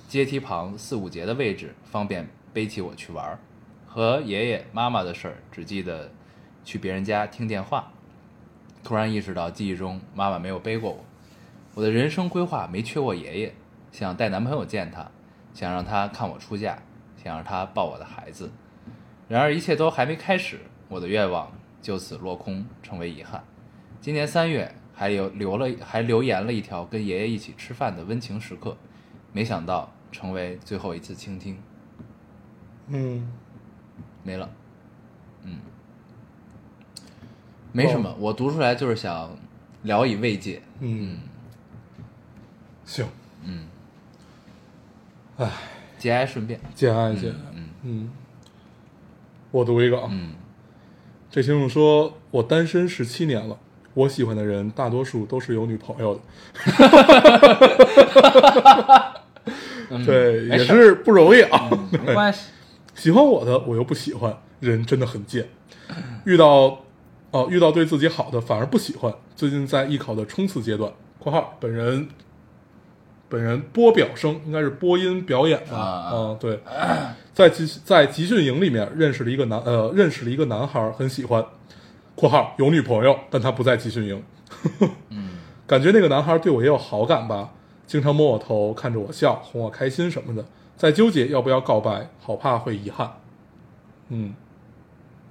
[0.07, 3.39] 阶梯旁四五节的位置，方便背起我去玩儿。
[3.85, 6.09] 和爷爷妈妈的事儿，只记得
[6.63, 7.91] 去别人家听电话。
[8.83, 11.05] 突然意识到记忆中妈妈没有背过我，
[11.75, 13.53] 我的人生规划没缺过爷爷，
[13.91, 15.11] 想带男朋友见他，
[15.53, 16.81] 想让他看我出嫁，
[17.23, 18.51] 想让他抱我的孩子。
[19.27, 20.59] 然而一切都还没开始，
[20.89, 21.51] 我的愿望
[21.81, 23.43] 就此落空，成为遗憾。
[24.01, 28.77] 今年三月还有留了还留言了一条跟爷爷一起吃饭的温情时刻，
[29.33, 31.57] 没想到成为最后一次倾听，
[32.89, 33.27] 嗯
[34.21, 34.47] 没了。
[35.43, 35.57] 嗯，
[37.71, 39.35] 没什么，我读出来就是想
[39.81, 40.61] 聊以慰藉。
[40.81, 41.17] 嗯，
[42.85, 43.07] 行，
[43.43, 43.67] 嗯，
[45.37, 45.51] 哎，
[45.97, 46.61] 节哀顺变。
[46.75, 48.11] 节哀节哀，嗯嗯，
[49.49, 50.35] 我读一个啊，嗯
[51.31, 53.57] 这听众说，我单身十七年了，
[53.93, 56.21] 我喜欢的人大多数都是有女朋友的，
[59.89, 61.69] 嗯，对，也是不容易啊。
[61.91, 62.49] 没关系。
[62.95, 65.49] 喜欢我的我又不喜欢，人真的很贱。
[66.25, 66.79] 遇到
[67.31, 69.13] 哦、遇到对自己好的反而不喜欢。
[69.37, 72.09] 最近在艺考的冲刺阶段（括号本人
[73.29, 75.77] 本人播表生应该是播音表演吧？
[75.77, 76.59] 啊嗯，对，
[77.33, 81.41] 在集在集训营里面认识了一个男呃认识了一个男孩，很喜欢
[82.21, 84.23] （括号有女朋友，但他不在集训营）。
[85.09, 85.31] 嗯
[85.65, 87.49] 感觉那个男孩对我也有好感吧，
[87.87, 90.45] 经常摸我头，看着我笑，哄我开心什么的，
[90.77, 93.13] 在纠结要不要告白，好怕会遗憾。
[94.09, 94.35] 嗯，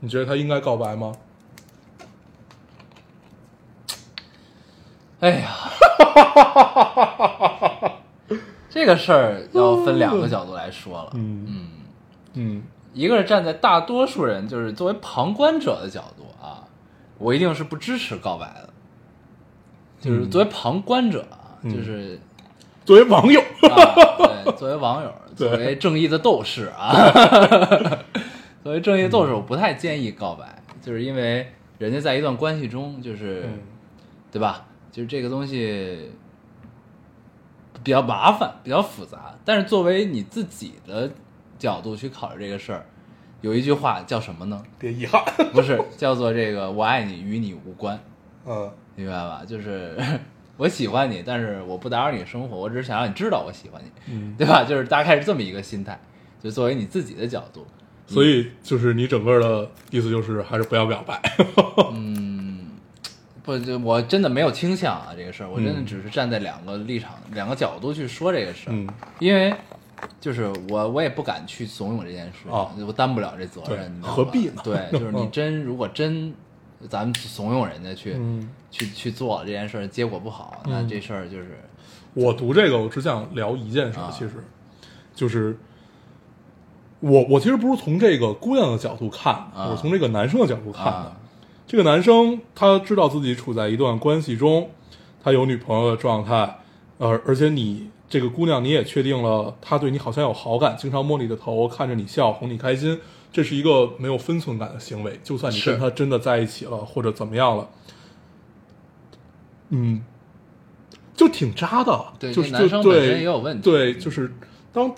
[0.00, 1.12] 你觉得他应该告白吗？
[5.20, 5.50] 哎呀，
[8.70, 11.10] 这个事儿要分两个角度来说了。
[11.14, 11.68] 嗯嗯，
[12.32, 12.62] 嗯
[12.94, 16.29] 一个是站在大多数人，就是作为旁观者的角度啊，
[17.20, 18.70] 我一定是不支持告白的。
[20.00, 22.18] 就是作为旁观者啊，嗯就是
[22.84, 23.76] 作为网友，啊，
[24.44, 26.90] 对，作为网友，对作为正义的斗士啊，
[28.64, 33.58] 作为正义的斗士，我不太建议告白，就是因为人家在一段关系中，就是、嗯
[34.32, 34.64] 对吧？
[34.90, 36.10] 就是这个东西
[37.84, 39.34] 比较麻烦，比较复杂。
[39.44, 41.10] 但是作为你自己的
[41.58, 42.86] 角度去考虑这个事儿，
[43.40, 44.62] 有一句话叫什么呢？
[44.78, 45.22] 别遗憾。
[45.52, 47.98] 不是叫做这个“我爱你与你无关”，
[48.46, 49.42] 嗯明白吧？
[49.46, 49.96] 就是
[50.56, 54.62] 我喜欢你，但是我不打扰你生活，我只是想让你知道我喜欢你，嗯，对吧？
[54.64, 55.98] 就是大概是这么一个心态，
[56.42, 57.66] 就作为你自己的角度，
[58.06, 61.18] 所以就是你整个的意思就是还是不要表白。
[61.94, 62.72] 嗯，
[63.42, 68.86] 不，就我真的没有倾向啊，这个事儿，我真的嗯只是站在两个立场、两个角度去说这个事儿，嗯
[69.18, 69.54] 因为
[70.20, 76.32] 就是我我也不敢去怂恿这件事，哦我担不了这责任，何必呢对，就是你 真如果真
[76.88, 81.58] 咱们怂恿人家去、嗯去去做这件事，结果不好，那嗯这事儿就是
[82.14, 84.32] 我读这个，我只想聊一件事，啊其实
[85.12, 85.58] 就是
[87.00, 90.90] 我我其实不是从这个姑娘的角度看，啊我是从这个男生的角度看的。
[90.92, 91.16] 啊
[91.66, 94.70] 这个男生他知道自己处在一段关系中，
[95.22, 96.58] 他有女朋友的状态，
[96.98, 103.00] 呃，而且你这个姑娘你也确定了，她对你好像有好感，经常摸你的头，看着你笑，哄你开心，
[103.32, 105.20] 这是一个没有分寸感的行为。
[105.22, 107.68] 就算你跟他真的在一起了，或者怎么样了，
[109.68, 110.02] 嗯，
[111.14, 114.34] 就挺渣的，对就是男生对本身也有问题对，就是
[114.72, 114.92] 当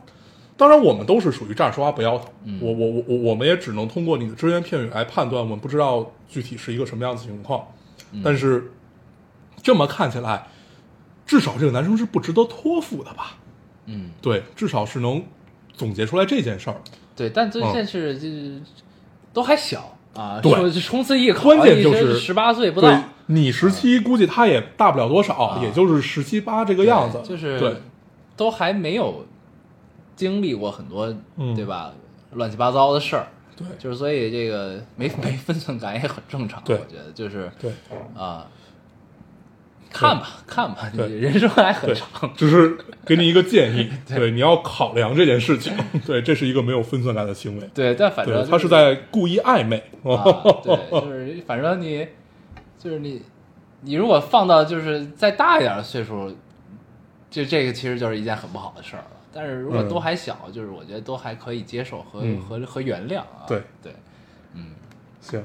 [0.57, 2.29] 当然，我们都是属于站着说话不腰疼。
[2.45, 7.67] 嗯我我我我我们也只能通过你的只言片语来判断，我们不知道具体是一个什么样的情况。
[8.13, 8.73] 嗯但是
[9.63, 10.47] 这么看起来，
[11.33, 13.39] 至少这个男生是不值得托付的吧？
[13.87, 15.25] 嗯，对，至少是能
[15.73, 16.77] 总结出来这件事儿。
[17.17, 18.61] 对，但这嗯件事就是
[19.33, 20.53] 都还小啊，对。
[20.53, 25.61] 说冲刺艺考，关键就是十八岁不对到，你十七，估计他也大不了多少，啊。
[25.63, 27.23] 也就是十七八这个样子。
[27.25, 27.77] 就是对，
[28.37, 29.25] 都还没有
[30.15, 31.07] 经历过很多，
[31.39, 31.55] 嗯。
[31.57, 31.95] 对吧？
[32.33, 33.27] 乱七八糟的事儿，
[33.57, 33.67] 对。
[33.79, 37.73] 就是所以这个没 没分寸感也很正常，我觉得就是对。
[38.15, 38.47] 啊，
[39.93, 45.73] 看吧看吧，你对人生还很长，，只是给你一个建议， 对，你要考量这件事情。
[46.07, 47.71] 对，这是一个没有分寸感的行为。
[47.75, 49.77] 对，但反正他是在故意暧昧。
[50.05, 50.25] 啊，
[50.65, 52.07] 对，就是反正你
[52.79, 53.23] 就是你
[53.83, 56.35] 你如果放到就是再大一点的岁数，
[57.31, 59.07] 这这个其实就是一件很不好的事儿了。
[59.35, 63.47] 但是如果嗯都还小，就是我觉得都还可以接受和、嗯和和原谅啊。
[63.49, 63.93] 对对，
[64.55, 64.67] 嗯
[65.21, 65.43] 行，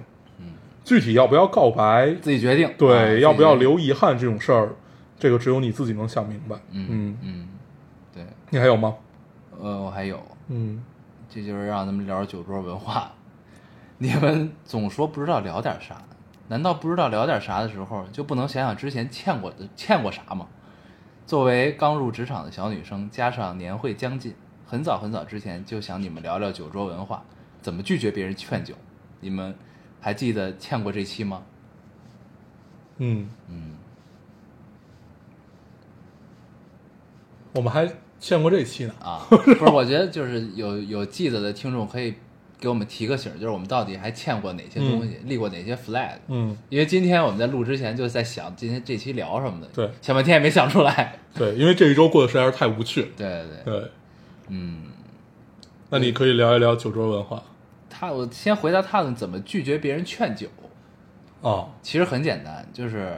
[0.87, 2.65] 具体要不要告白，自己决定。
[2.65, 3.55] 啊对，要不要？
[3.55, 4.69] 留遗憾这种事儿，
[5.19, 6.55] 这个只有你自己能想明白。
[6.71, 7.47] 嗯嗯，嗯，
[8.13, 8.95] 对，你还有吗？
[9.59, 10.17] 呃，我还有，
[10.47, 10.81] 嗯，
[11.29, 13.11] 这就是让咱们聊酒桌文化。
[13.99, 16.01] 你们总说不知道聊点啥，
[16.47, 20.47] 难道不知道聊点啥的时候，就不能想想之前欠过的欠过啥吗？
[21.25, 24.33] 作为刚入职场的小女生，加上年会将近，
[24.65, 27.21] 很早很早之前就想你们聊聊酒桌文化，
[27.61, 28.73] 怎么拒绝别人劝酒。
[29.19, 29.53] 你们
[29.99, 31.43] 还记得欠过这期吗？
[32.99, 33.75] 嗯，嗯，
[37.53, 37.87] 我们还
[38.19, 38.93] 欠过这期呢。
[38.99, 42.15] 啊， 不是，我觉得就是有有记得的听众可以
[42.59, 46.17] 给我们提个醒儿，就是我们到底还欠过哪些东西，立过哪些 flag。
[46.27, 51.19] 嗯，因为今天我们在录之前就在想今天这期聊什么的，对想半天也没想出来。
[51.35, 53.11] 对，因为这一周过得实在是太无趣。
[53.15, 53.91] 对对对，对，
[54.47, 54.85] 嗯，
[55.91, 57.43] 那你可以聊一聊酒桌文化
[57.99, 60.47] 他我先回答他们怎么拒绝别人劝酒，
[61.41, 61.69] 哦。
[61.81, 63.17] 其实很简单，就是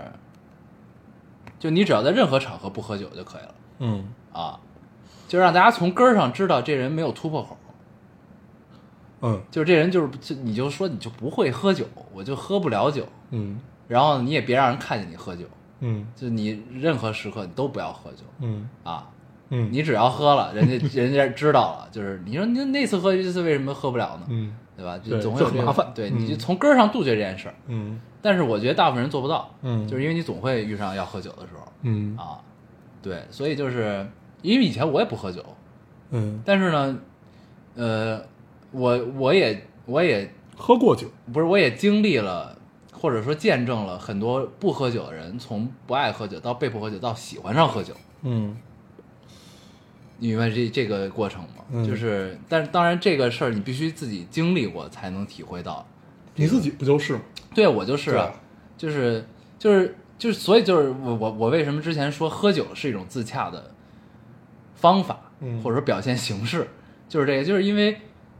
[1.59, 4.59] 就你只要在任何场合不喝酒就可以了嗯啊，
[5.27, 7.57] 就让大家从根儿上知道这人没有突破口。
[9.21, 13.59] 嗯就是这人就是就你就说你就不会喝酒，我就喝不了酒，嗯
[13.89, 15.45] 然后你也别让人看见你喝酒，
[15.81, 19.09] 嗯就你任何时刻你都不要喝酒嗯啊，
[19.49, 24.25] 嗯，你只要喝了，人家人家知道了，就是你说你那次喝这次为什么喝不了呢？
[24.29, 24.97] 嗯对吧？
[24.97, 27.55] 就总会有很麻烦对，嗯你就从根儿上杜绝这件事儿。
[27.67, 32.39] 嗯但是我觉得大部分人做不到，嗯就是因为你总会遇上要喝酒的时候嗯啊，
[33.01, 34.05] 对，所以就是
[34.41, 35.43] 因为以前我也不喝酒，
[36.11, 36.99] 嗯，但是呢，
[37.75, 38.21] 呃，
[38.71, 41.07] 我我也我也喝过酒。
[41.31, 42.55] 不是，我也经历了，
[42.91, 47.93] 或者说见证了很多不喝酒的人，从不爱喝酒到被迫喝酒，到喜欢上喝酒。
[48.23, 48.57] 嗯
[50.19, 51.63] 你明白这这个过程吗？
[51.71, 55.85] 嗯就是，但是当然这个事儿你必须自己经历过才能体会到。
[56.35, 57.21] 你自己不就是吗？
[57.53, 58.31] 对我就是啊，
[58.77, 59.25] 就是
[59.57, 63.71] 就是就是，所以就是我我我为什么之前说喝酒是一种自洽的
[64.75, 66.67] 方法，嗯或者说表现形式，
[67.07, 67.97] 就是这个，就是因为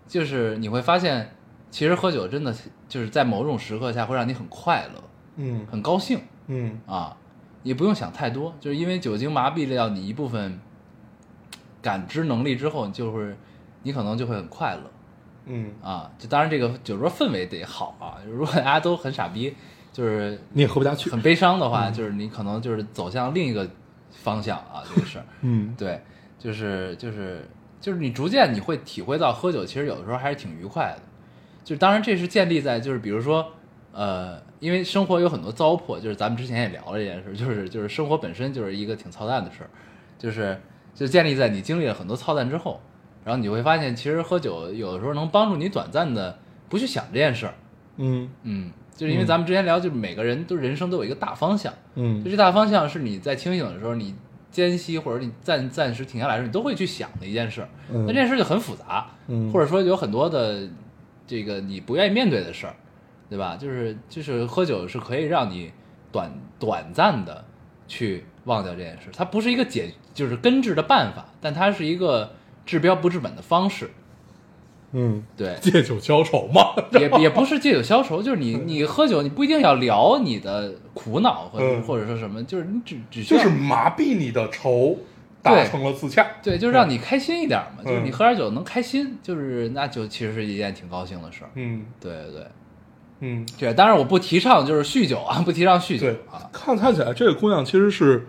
[0.07, 1.35] 就是你会发现，
[1.71, 2.55] 其实喝酒真的
[2.87, 5.03] 就是在某种时刻下会让你很快乐，
[5.37, 6.19] 嗯很高兴。
[6.47, 7.15] 嗯啊，
[7.61, 10.59] 也不用想太多，就是因为酒精麻痹掉你一部分
[11.81, 13.35] 感知能力之后，你就会
[13.83, 14.81] 你可能就会很快乐
[15.45, 16.11] 嗯，啊。
[16.17, 19.55] 就当然这个酒桌氛围得好啊，如果大家都很傻逼，
[19.91, 21.09] 就是你也喝不下去。
[21.09, 23.67] 很悲伤的话，就是你可能就是走向另一个
[24.11, 25.25] 方向啊，这个事儿。
[25.41, 26.01] 嗯 对，
[26.37, 27.47] 就是就是
[27.79, 31.01] 就是你逐渐你会体会到喝酒其实有的时候还是挺愉快的，
[31.63, 33.51] 就是当然这是建立在就是比如说
[33.91, 39.69] 呃，因为生活有很多糟粕，就是咱们之前也聊了这件事，就是就是生活本身就是一个挺操蛋的事儿，
[40.17, 40.61] 就是
[40.93, 42.81] 就建立在你经历了很多操蛋之后，
[43.23, 46.37] 然后你会发现其实喝酒有的时候能帮助你短暂的
[46.67, 47.53] 不去想这件事儿，
[47.97, 48.29] 嗯。
[48.43, 52.23] 嗯，就是因为咱们之前聊，就是每个人都人生都有一个大方向，嗯。
[52.23, 54.13] 就嗯这大方向是你在清醒的时候，你
[54.51, 59.51] 间隙或者你暂暂时停下来的时候，你都会去想的一件事那这件事就很复杂，嗯。
[59.51, 60.67] 或者说有很多的
[61.27, 62.75] 这个你不愿意面对的事儿，
[63.29, 63.55] 对吧？
[63.55, 65.71] 就是就是喝酒是可以让你
[66.11, 67.45] 短短暂的
[67.89, 72.31] 去忘掉这件事，它不是一个解就是根治的办法，但它是一个
[72.65, 73.89] 治标不治本的方式。
[74.91, 76.73] 嗯，对，借酒消愁嘛。
[76.93, 84.97] 也也不是借酒消愁，就是你你喝酒，你不一定要聊你的苦恼和、嗯或者说什么，就是你只只需要就是麻痹你的愁，
[85.43, 86.25] 达成了自洽。
[86.41, 91.51] 对，就是让你开心一点嘛，就是你嗯喝点酒能开心，就是那就其实是一件挺高兴的事儿。
[91.53, 92.47] 嗯对对对，
[93.21, 98.27] 嗯，对，当然我不提倡就是酗酒啊，不提倡酗酒对啊，，看看起来这个姑娘其实是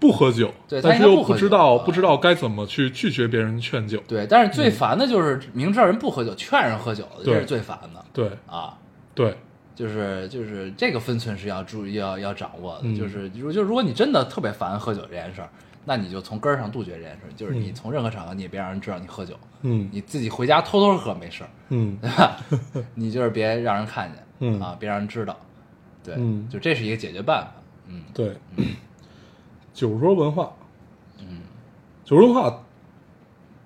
[0.00, 4.02] 不喝酒，对他但是又应该不喝酒不知道啊不知道该怎么去拒绝别人劝酒。
[4.08, 8.76] 对，但是最烦的就是明知道人不喝酒，劝人喝酒的，这对是最烦的对啊。
[9.14, 9.36] 对，
[9.76, 15.48] 就是就是这个分寸是要注意要要掌握的，嗯就是如就如果你真的特别烦喝酒这件事儿，
[15.84, 17.74] 那你就从根儿上杜绝这件事儿，就是你嗯。
[17.74, 19.88] 从任何场合你也别让人知道你喝酒，嗯。
[19.92, 21.96] 你自己回家偷偷喝没事儿，嗯。
[22.00, 22.36] 对吧？
[22.94, 24.60] 你就是别让人看见，嗯。
[24.60, 25.36] 啊，别让人知道，
[26.02, 27.52] 对，嗯就这是一个解决办法，
[27.88, 28.34] 嗯对，
[29.72, 30.52] 酒桌文化，
[31.18, 31.40] 嗯，
[32.04, 32.62] 酒桌文化，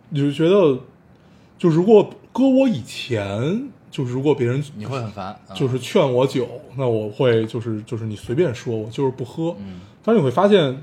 [0.08, 0.80] 你就觉得，
[1.58, 9.54] 就如果搁我以前，就是如果别人你会很烦，啊就是劝我酒，那我会就是就是你随便说，我就是不喝。
[9.60, 10.82] 嗯，但是你会发现，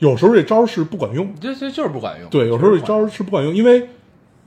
[0.00, 1.32] 有时候这招是不管用。
[1.40, 3.88] 这这就是不管用，对，有时候这招是不管用，因为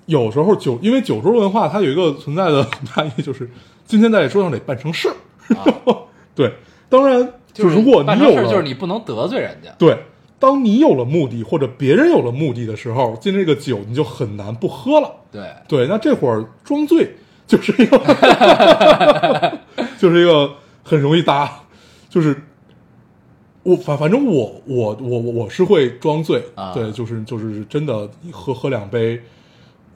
[0.05, 3.49] 有时候酒，因为酒桌文化它有一个存在的 含义，就是
[3.85, 5.15] 今天在桌上得办成事儿。
[5.55, 5.63] 啊
[6.35, 6.51] 对，
[6.89, 9.97] 当然，就是如果你有就是你不能得罪人家，对，
[10.39, 15.11] 当你有了目的或者别人有了目的的时候，今天这个酒你就很难不喝了。
[15.31, 17.97] 对，对，那这会儿装醉就是一个，
[19.99, 20.49] 就是一个
[20.83, 21.51] 很容易搭，
[22.09, 22.35] 就是
[23.63, 26.73] 我反反正我我我我我是会装醉，啊。
[26.73, 29.21] 对，就是就是真的喝喝两杯，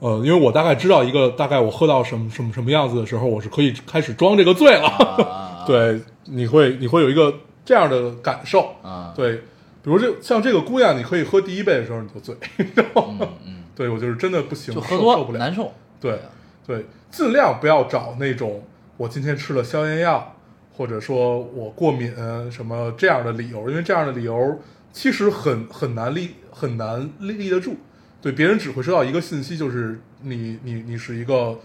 [0.00, 9.36] 呃，因为我大概知道一个大概我喝到什么什么什么样子的时候，我是可以开始装这个醉了，啊 对，你会你会有一个这样的感受，啊，对，
[9.82, 12.34] 比如这像这个姑娘，你可以喝第一杯的时候你就醉，
[12.96, 16.18] 嗯嗯，对我就是真的不行，就喝多受受不了，难受，对
[16.66, 18.62] 对，尽量不要找那种
[18.96, 20.34] 我今天吃了消炎药，
[20.78, 22.14] 或者说我过敏
[22.50, 24.60] 什么这样的理由，因为这样的理由
[24.92, 27.76] 其实很很难立很难立立得住。
[28.22, 31.58] 对，别人只会收到一个信息，就是你你你是一个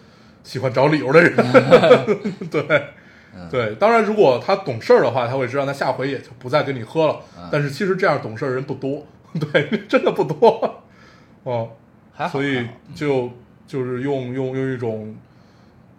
[0.43, 1.35] 喜欢找理由的人。
[2.49, 2.83] 对。
[3.49, 7.19] 对，当然，如果他懂事儿的话，他会知道，那下回也就不再跟你喝了。
[7.35, 9.07] 嗯但是其实这样懂事儿的人不多，
[9.51, 10.83] 对，真的不多。
[11.43, 11.71] 哦，
[12.13, 13.31] 还好，所以就
[13.65, 15.15] 就是用用用一种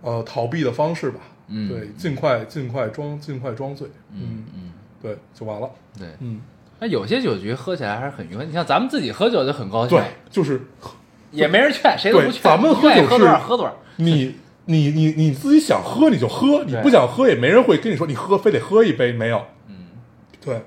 [0.01, 1.69] 呃逃避的方式吧，嗯。
[1.69, 4.73] 对，尽快尽快装尽快装醉，嗯嗯，
[5.03, 5.69] 对，就完了，
[5.99, 6.09] 对。
[6.21, 6.41] 嗯，
[6.81, 10.61] 那有些酒局喝起来还是很愉快，你像咱们自己喝酒就很高兴，对，就是
[11.31, 12.43] 也没人劝，谁都不劝。
[12.43, 13.75] 咱们喝酒喝多少是喝多少。
[13.97, 14.35] 你
[14.67, 19.75] 你你你自己想喝你就喝，你不想喝也没人会跟你说你喝非得喝一杯，没有，嗯，
[20.45, 20.63] 对。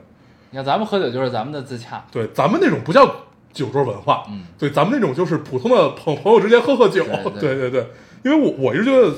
[0.49, 3.05] 你看咱们喝酒就是咱们的自洽，对，咱们那种不叫
[3.51, 4.45] 酒桌文化，嗯。
[4.57, 7.03] 对，咱们那种就是普通的朋朋友之间喝喝酒，
[7.39, 7.69] 对对对。
[7.69, 7.87] 对 对，
[8.23, 9.13] 因为我我一直觉得，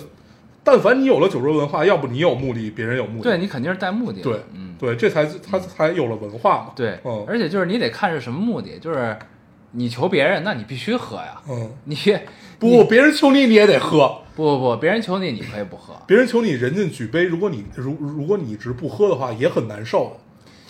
[0.64, 4.24] 但凡你有了酒桌文化，要不你有目的，别人有目的，对你肯定是带目的的。
[4.24, 6.74] 对，嗯，对，这才他才有了文化嘛。
[6.76, 9.18] 对，嗯而且就是你得看是什么目的，就是
[9.72, 11.42] 你求别人，那你必须喝呀。
[11.50, 11.96] 嗯，你
[12.60, 15.94] 不，别人求你你也得喝，不不不，别人求你，你可以不喝。
[16.06, 20.18] 别人求你人家举杯，如果你如如果你一直不喝的话，也很难受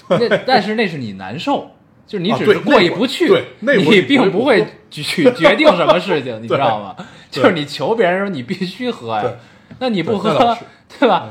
[0.07, 0.19] 的。
[0.19, 1.71] 那但 是那是你难受，
[2.05, 6.95] 就是你啊只是过意不去，对那你并不会去去决定什么事情，你知道吗？
[7.31, 9.35] 就是你求别人的时候，你必须喝呀对。
[9.79, 10.29] 那你不喝
[10.99, 11.29] 对吧？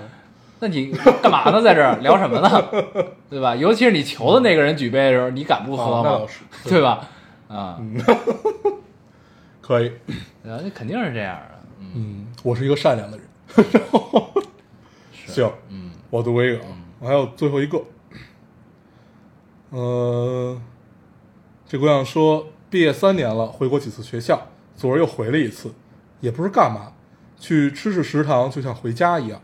[0.61, 0.93] 那你
[1.23, 1.63] 干嘛呢？
[1.63, 2.69] 在这儿聊什么呢？
[3.31, 3.55] 对吧？
[3.55, 6.27] 尤其是你求的那个人举杯的时候，你敢不喝吗
[6.65, 7.07] 对吧？
[7.49, 7.79] 啊，
[9.61, 9.93] 可以？
[10.43, 11.59] 那肯定是这样的。
[11.81, 13.27] 嗯，嗯，我是一个善良的人。
[15.27, 16.61] 行，嗯我读一个，
[17.01, 17.81] 我还有最后一个。
[19.71, 20.59] 呃，
[21.67, 24.41] 这姑娘说，毕业三年了，回过几次学校，
[24.75, 25.73] 昨儿又回了一次，
[26.21, 26.93] 也不是干嘛，
[27.39, 29.41] 去吃吃食堂，就像回家一样。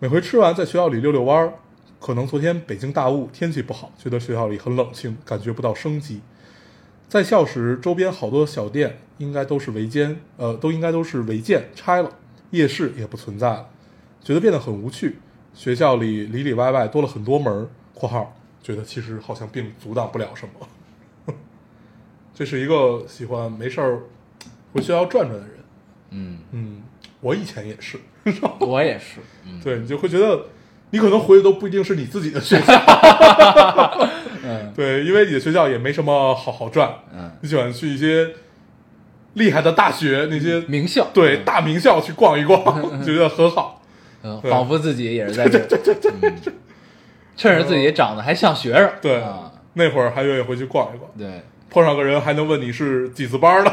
[0.00, 1.54] 每回吃完，在学校里溜溜弯儿。
[2.00, 6.20] 可能昨天北京大雾，天气不好，觉得学校里很冷清，感觉不到生机。
[7.08, 12.10] 在校时，周边好多小店应该都是违建，呃，都应该都是违建拆了，
[12.50, 13.68] 夜市也不存在了，
[14.22, 15.18] 觉得变得很无趣。
[15.54, 20.68] 学校里里里外外多了很多门儿（括号觉得其实好像并阻挡不了什么）。
[22.32, 24.02] 这是一个喜欢没事儿
[24.72, 25.58] 回学校转转的人。
[26.10, 26.82] 嗯，嗯，
[27.20, 27.98] 我以前也是，
[28.60, 29.20] 我也是。
[29.46, 30.46] 嗯，对你就会觉得
[30.90, 32.72] 你可能回的都不一定是你自己的学校，
[34.44, 34.72] 嗯。
[34.76, 38.30] 对，因为你的学校也没什么好好转，嗯，你喜欢去一些
[39.34, 41.08] 厉害的大学，那些名校。
[41.12, 43.82] 对大名校去逛一逛，觉得很好。
[44.22, 45.66] 嗯，仿佛自己也是在这儿，
[46.22, 46.34] 嗯。
[47.36, 51.40] 趁着自己长得还像学生，对，啊，那会儿还愿意回去逛一逛，对，
[51.70, 53.70] 碰上个人还能问你是几次班的，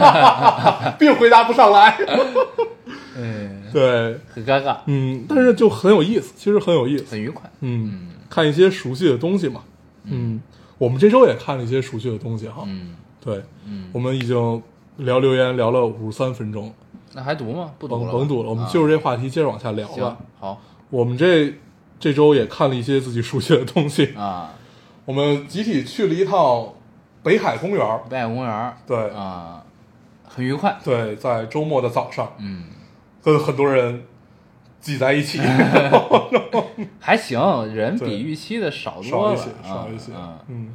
[0.98, 1.96] 并回答不上来。
[3.16, 7.06] 嗯，对，很尴尬，嗯，但是就很有意思，其实很有意思。
[7.10, 9.62] 很愉快，嗯，看一些熟悉的东西嘛。
[10.04, 10.40] 嗯，
[10.76, 12.64] 我们这周也看了一些熟悉的东西哈。
[12.66, 12.94] 嗯
[13.24, 14.62] 对，嗯，我们已经
[14.98, 16.72] 聊留言聊了五十三分钟，
[17.14, 17.72] 那还读吗？
[17.78, 20.16] 不读了，甭甭读了，我们啊就着这话题接着往下聊吧。
[20.38, 20.60] 好
[20.90, 21.52] 我们这
[21.98, 24.12] 这周也看了一些自己熟悉的东西。
[24.14, 24.52] 啊，
[25.06, 26.68] 我们集体去了一趟
[27.26, 28.76] 北海公园儿，北海公园儿。
[28.86, 29.10] 对。
[29.10, 29.60] 啊，
[30.28, 30.76] 很愉快。
[30.84, 32.62] 对，在周末的早上，嗯，
[33.20, 34.04] 跟很多人
[34.80, 35.40] 挤在一起，
[37.00, 37.40] 还行，
[37.74, 38.08] 人对。
[38.08, 40.12] 比预期的少多了，少一些，啊少一些。
[40.46, 40.72] 嗯，，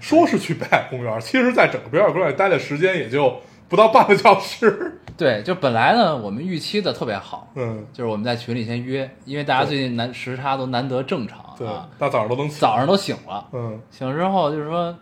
[0.00, 13.80] 说是去北海公园儿，其实在整个北海公园里待的时间也就不到半个小时，对，就本来呢，我们预期的特别好，嗯，就是我们在群里先约，因为大家最近难时差都难得正常对啊，，大早上都能起，早上都醒了，嗯。
[13.90, 14.96] 醒了之后就是说，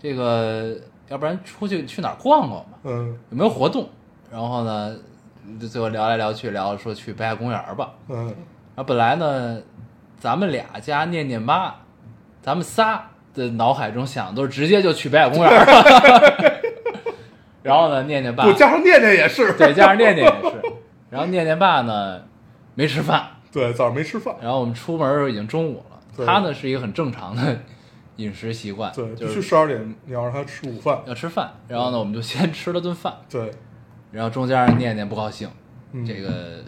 [0.00, 0.76] 这个
[1.08, 3.88] 要不然出去去哪儿逛逛吧，嗯有没有活动？
[4.30, 4.94] 然后呢，
[5.60, 7.90] 就最后聊来聊去，聊说去北海公园吧。
[8.08, 9.60] 嗯，然后本来呢，
[10.18, 11.74] 咱们俩加念念妈，
[12.42, 16.60] 咱们仨的脑海中想都是直接就去北海公园儿。
[17.62, 20.62] 然后呢，念念爸不加上念念也是，对，加上念念也是。
[21.10, 22.22] 然后念念爸呢
[22.74, 26.24] 没吃饭，对，早上没吃饭，然后我们出门的时候已经中午了。
[26.26, 27.58] 他呢是一个很正常的
[28.18, 31.52] 饮食习惯，对，必须就是十二点你要让他吃午饭，要吃饭。
[31.66, 33.50] 然后呢，我们就先 吃了顿饭，对，
[34.12, 35.48] 然后中间念念不高兴，
[35.92, 36.04] 嗯。
[36.04, 36.62] 这个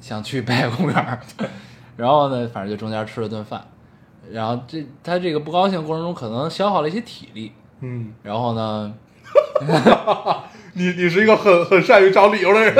[0.00, 1.18] 想去北海公园儿，
[1.96, 3.62] 然后呢，反正就中间吃了顿饭，
[4.30, 8.94] 然后这他这个不高兴过程中可能消耗了一些体力，嗯，然后呢，
[10.74, 12.74] 你你是一个很很善于找理由的人，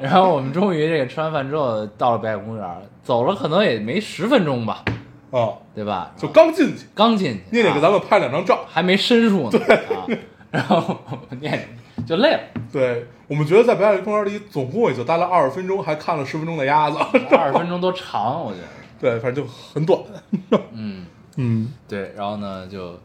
[0.00, 4.82] 然后我们终于这个吃完饭之后到了北海公园，走了可能也没十分钟吧，
[5.30, 6.12] 啊，对吧？
[6.16, 10.06] 就刚进去，刚进去，啊念念给咱们拍两张照，还没深入呢，啊，
[10.50, 10.98] 然后
[11.40, 11.68] 念念
[12.06, 12.40] 就累了，
[12.72, 16.96] 对我们觉得在北海公园里总共也就待了二十分钟，还看了十分钟的鸭子，
[17.30, 18.66] 二十分钟多长，我觉得，
[19.00, 20.00] 对，反正就很短，
[20.72, 21.06] 嗯，
[21.36, 21.72] 嗯。
[21.86, 22.98] 对，然后呢就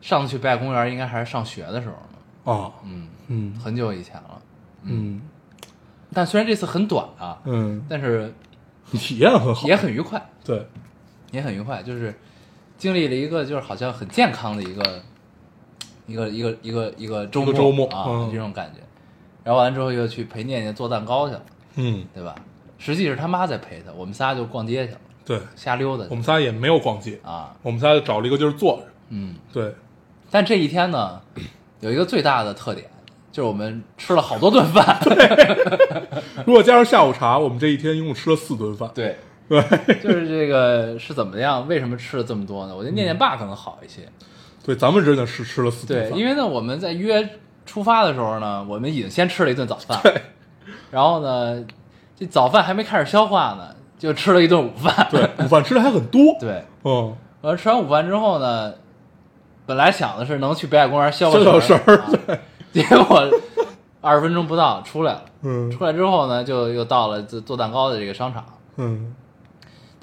[0.00, 3.54] 上次去北海公园应该还是上学的时候呢，啊，嗯，嗯。
[3.62, 4.40] 很久以前了。
[4.82, 5.20] 嗯
[6.12, 8.32] 但虽然这次很短啊，嗯，但是
[8.92, 10.64] 体验很好，也很愉快，对，
[11.34, 12.14] 也很愉快，就是
[12.78, 15.02] 经历了一个就是好像很健康的一个
[16.06, 18.80] 一个一个一个一个周末个周末啊、嗯这种感觉。
[19.42, 21.42] 然后完了之后又去陪念念做蛋糕去了，
[21.76, 22.34] 嗯对吧？
[22.78, 29.34] 实际是他妈在陪他，我们仨就逛街去了，对，瞎溜达去我们仨也没有逛街，啊，我们仨就找了一个地儿坐着，嗯。
[29.52, 29.74] 对，
[30.30, 31.20] 但这一天呢，
[31.80, 32.86] 有一个最大的特点，
[33.30, 34.98] 就是我们吃了好多顿饭。
[36.46, 39.16] 如果加上下午茶，我们这一天一共吃了四顿饭，对，
[39.48, 39.60] 对，
[40.02, 41.66] 就是这个是怎么样？
[41.68, 42.74] 为什么吃了这么多呢？
[42.74, 44.02] 我觉得念念爸可能好一些。
[44.64, 47.28] 对，咱们真的是吃了四顿对，因为呢，我们在约
[47.66, 50.14] 出发的时候呢，我们已经先吃了一顿早饭，对
[50.90, 51.62] 然后呢，
[52.16, 55.06] 这早饭还没开始消化呢，就吃了一顿午饭。
[55.10, 58.72] 对，午饭吃的还很多， 对，嗯，完了吃完午饭之后呢，
[59.66, 62.38] 本来想的是能去北海公园消个消消食食儿啊
[62.72, 63.30] 结果
[64.00, 65.22] 二十分钟不到出来了。
[65.42, 68.42] 嗯出来之后呢，就又到了做做蛋糕的这个商场，
[68.76, 69.14] 嗯，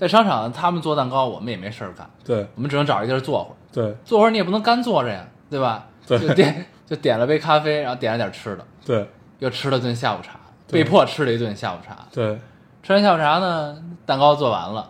[0.02, 3.56] 在商场他们做蛋糕，我们也没事儿干，对我们只能找一地儿坐会儿。
[3.72, 5.86] 对坐会儿你也不能干坐着呀，对吧？
[6.08, 10.39] 对就点就点了杯咖啡，然后点了点吃的，对又吃了顿下午茶，
[10.72, 11.95] 被迫吃了一顿下午茶。
[12.12, 12.39] 对，
[12.82, 14.89] 吃完下午茶呢，蛋糕做完了，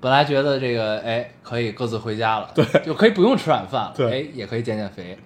[0.00, 5.18] 本来觉得这个哎可以各自回家了，对就可以不用吃晚饭了，对哎也可以减减肥。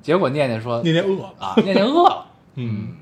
[0.00, 2.94] 结果念念说念念饿了，啊，念念饿了，嗯，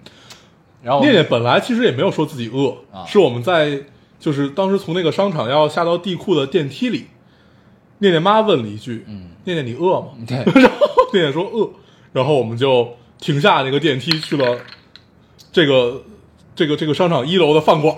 [0.83, 3.83] 然后念念本来其实也没有说自己饿，啊是我们在
[4.19, 7.07] 就是当时从那个商场要下到地库的电梯里，
[7.99, 10.09] 念念妈问了一句，嗯，念念你饿吗？
[10.27, 10.37] 对。
[10.61, 11.71] 然后念念说饿，
[12.13, 14.59] 然后我们就停下那个电梯去了
[15.53, 16.03] 这个
[16.55, 17.97] 这个这个商场一楼的饭馆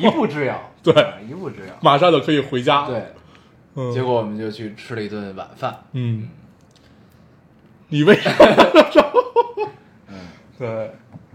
[0.00, 0.92] 一步之遥， 对。
[0.94, 1.74] 啊一步之遥。
[1.80, 2.86] 马上就可以回家。
[2.86, 3.04] 对，
[3.74, 6.28] 嗯，结果我们就去吃了一顿晚饭，嗯，
[7.88, 8.36] 你为什么？
[10.08, 10.16] 嗯。
[10.58, 10.90] 对，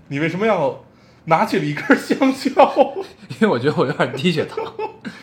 [0.08, 0.84] 你为什么要
[1.28, 2.96] 拿起了一根香蕉？
[3.40, 4.64] 因为我觉得我有点低血糖。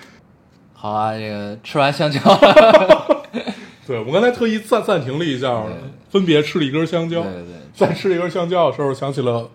[0.72, 2.20] 好啊，这个吃完香蕉，
[3.86, 5.64] 对我刚才特意暂暂停了一下，
[6.10, 7.22] 分别吃了一根香蕉。
[7.22, 9.40] 对对对在吃了一根香蕉的时候，想起了《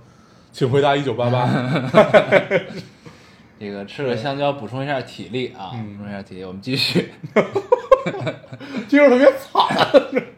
[0.52, 1.46] 请回答一九八八》。
[3.60, 6.44] 这个吃个香蕉补充一下体力啊，嗯补充一下体力。
[6.44, 7.12] 我们继续
[8.88, 9.62] 今儿特别惨。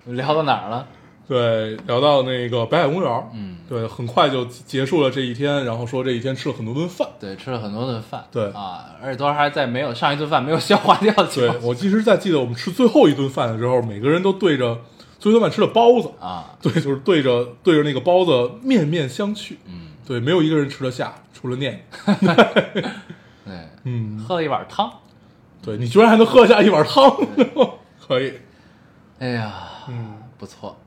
[0.07, 0.85] 聊到哪儿了？
[1.31, 7.07] 对，聊到那个北海公园，嗯，对，很快就结束了这一天，然后说这一天吃了很多顿饭。
[7.21, 14.81] 对，吃了很多顿饭，对啊，而且都还在没有上一顿饭没有消化掉的情对我其实在记得我们吃最后一顿饭的时候，每个人都对着
[15.19, 19.55] 最后一顿饭吃的包子，啊，对，就是对着对着那个包子面面相觑。
[19.67, 21.85] 嗯，对，没有一个人吃得下，除了念。
[23.45, 23.55] 对，
[23.85, 24.91] 嗯，喝了一碗汤，
[25.63, 27.15] 对你居然还能喝下一碗汤，
[28.05, 28.33] 可以。
[29.19, 29.53] 哎呀，
[29.87, 30.77] 嗯，不错，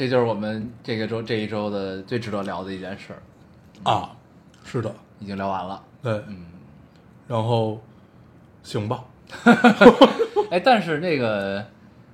[0.00, 3.20] 这就是我们这个周这一周的最值得聊的一件事儿，
[3.82, 4.16] 啊，
[4.64, 6.46] 是的，已经聊完了，对，嗯，
[7.28, 7.78] 然后
[8.62, 9.04] 行吧，
[10.50, 11.62] 哎，但是那个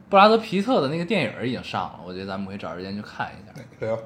[0.09, 3.97] 布拉德皮特的那个电影已经上了，我觉得咱们可以找时间去看一下《对啊，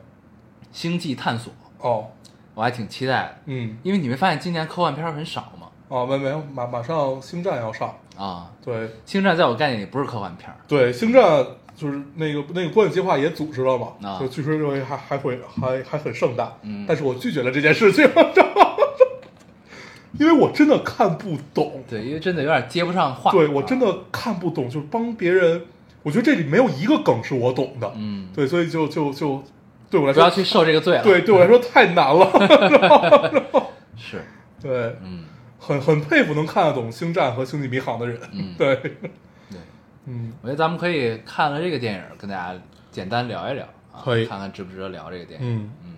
[0.70, 2.06] 星际探索》，哦，
[2.52, 5.68] 我还挺期待的，嗯，因为你没发现今年科幻片很少吗？
[5.88, 8.90] 哦，没没有，马马上星战要上，啊，对。
[9.06, 11.44] 星战在我概念里不是科幻片，对，星战
[11.80, 14.18] 就是那个那个观影计划也组织了嘛，啊。
[14.20, 16.84] 就据说认为还还会还还很盛大，嗯。
[16.86, 18.06] 但是我拒绝了这件事情，
[20.18, 23.30] 因为我真的看不懂，对，因为真的有点接不上话。
[23.30, 25.62] 啊对我真的看不懂，就是帮别人，
[26.02, 29.42] 我觉得这里没有一个梗是我懂的，嗯，对，所以就就就
[29.88, 31.02] 对我来说，不要去受这个罪了。
[31.02, 32.30] 对对我来说太难了
[33.96, 34.22] 是，
[34.60, 34.70] 对，
[35.02, 35.24] 嗯，
[35.58, 38.78] 很很佩服能看得懂星战和星际迷航的人，嗯，对，
[40.06, 42.58] 嗯，我觉得咱们可以看了这个电影，跟大家
[42.90, 45.46] 简单聊一聊啊，可以看看值不值得聊这个电影。
[45.64, 45.94] 嗯嗯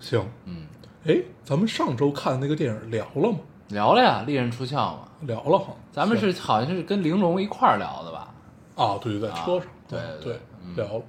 [0.00, 0.66] 行，嗯，
[1.06, 3.38] 哎，咱们上周看的那个电影聊了吗？
[3.68, 8.28] 聊了呀，利刃出鞘嘛，聊了哈，咱们是好像是跟玲珑一块儿聊的吧？
[8.76, 10.40] 啊，对对，在车上，对嗯对
[10.84, 11.02] 聊了。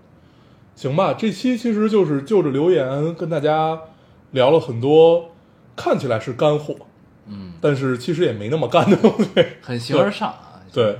[0.76, 3.80] 行吧，这期其实就是就着留言跟大家
[4.32, 5.32] 聊了很多，
[5.76, 6.76] 看起来是干货，
[7.28, 9.30] 嗯，但是其实也没那么干的东西。
[9.62, 10.98] 很形而上啊， 对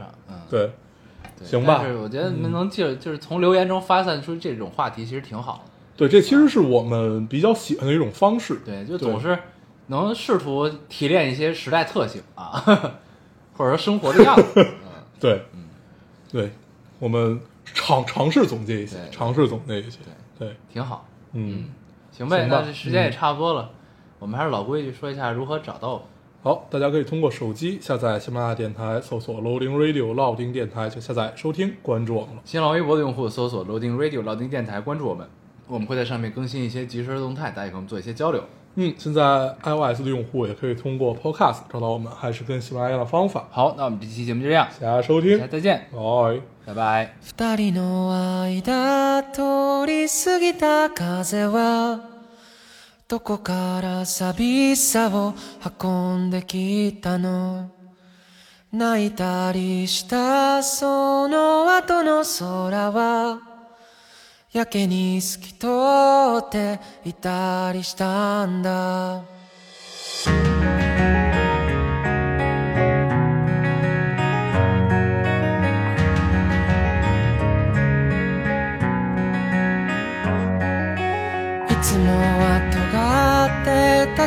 [1.38, 5.72] 对，行吧是我觉得能就就是从留言中发散出这种话题，其实挺好的。
[5.98, 8.62] 对，这其实是我们比较喜欢的一种方式。
[8.66, 9.38] 对，就总是
[9.88, 12.64] 能试图提炼一些时代特性啊，
[13.58, 14.44] 或者说生活的样子。
[14.58, 14.66] 嗯
[15.20, 15.64] 对，嗯，
[16.32, 16.52] 对，
[17.00, 20.00] 我们尝尝试总结一些，尝试总结一些。
[20.38, 21.08] 对，挺好。
[21.32, 21.66] 嗯，
[22.12, 23.72] 行呗，那这时间也差不多了，
[24.20, 26.06] 我们还是老规矩，说一下如何找到我们。
[26.44, 32.42] 好，大家可以通过手机下载喜马拉雅电台，搜索 Loading Radio 老丁电台就下载收听，关注我们了。
[32.44, 35.26] 新浪微博的用户搜索 Loading Radio 老丁电台，关注我们，
[35.68, 38.44] 我们会在上面更新一些即时的动态，大家可以跟我们做一些交流。
[38.76, 43.48] 嗯，现在 iOS 的用户也可以通过 Podcast 找到我们，还是跟喜马拉雅的方法。
[43.50, 46.42] 好，那我们这期节目就这样，大家收听大，家再见，拜。
[46.66, 47.16] 拜拜。
[47.38, 47.56] 二
[53.08, 55.34] どこから寂しさを
[55.82, 57.72] 運んできたの？
[58.72, 63.40] 泣いたりしたその後の空は
[64.52, 65.68] やけに透き通
[66.40, 69.22] っていたりしたんだ。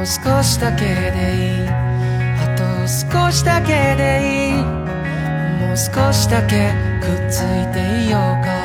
[0.00, 1.68] もう少しだけでいい。
[1.68, 4.62] あと少しだけでいい
[5.60, 6.72] もう少しだけ
[7.02, 8.59] くっついていようか。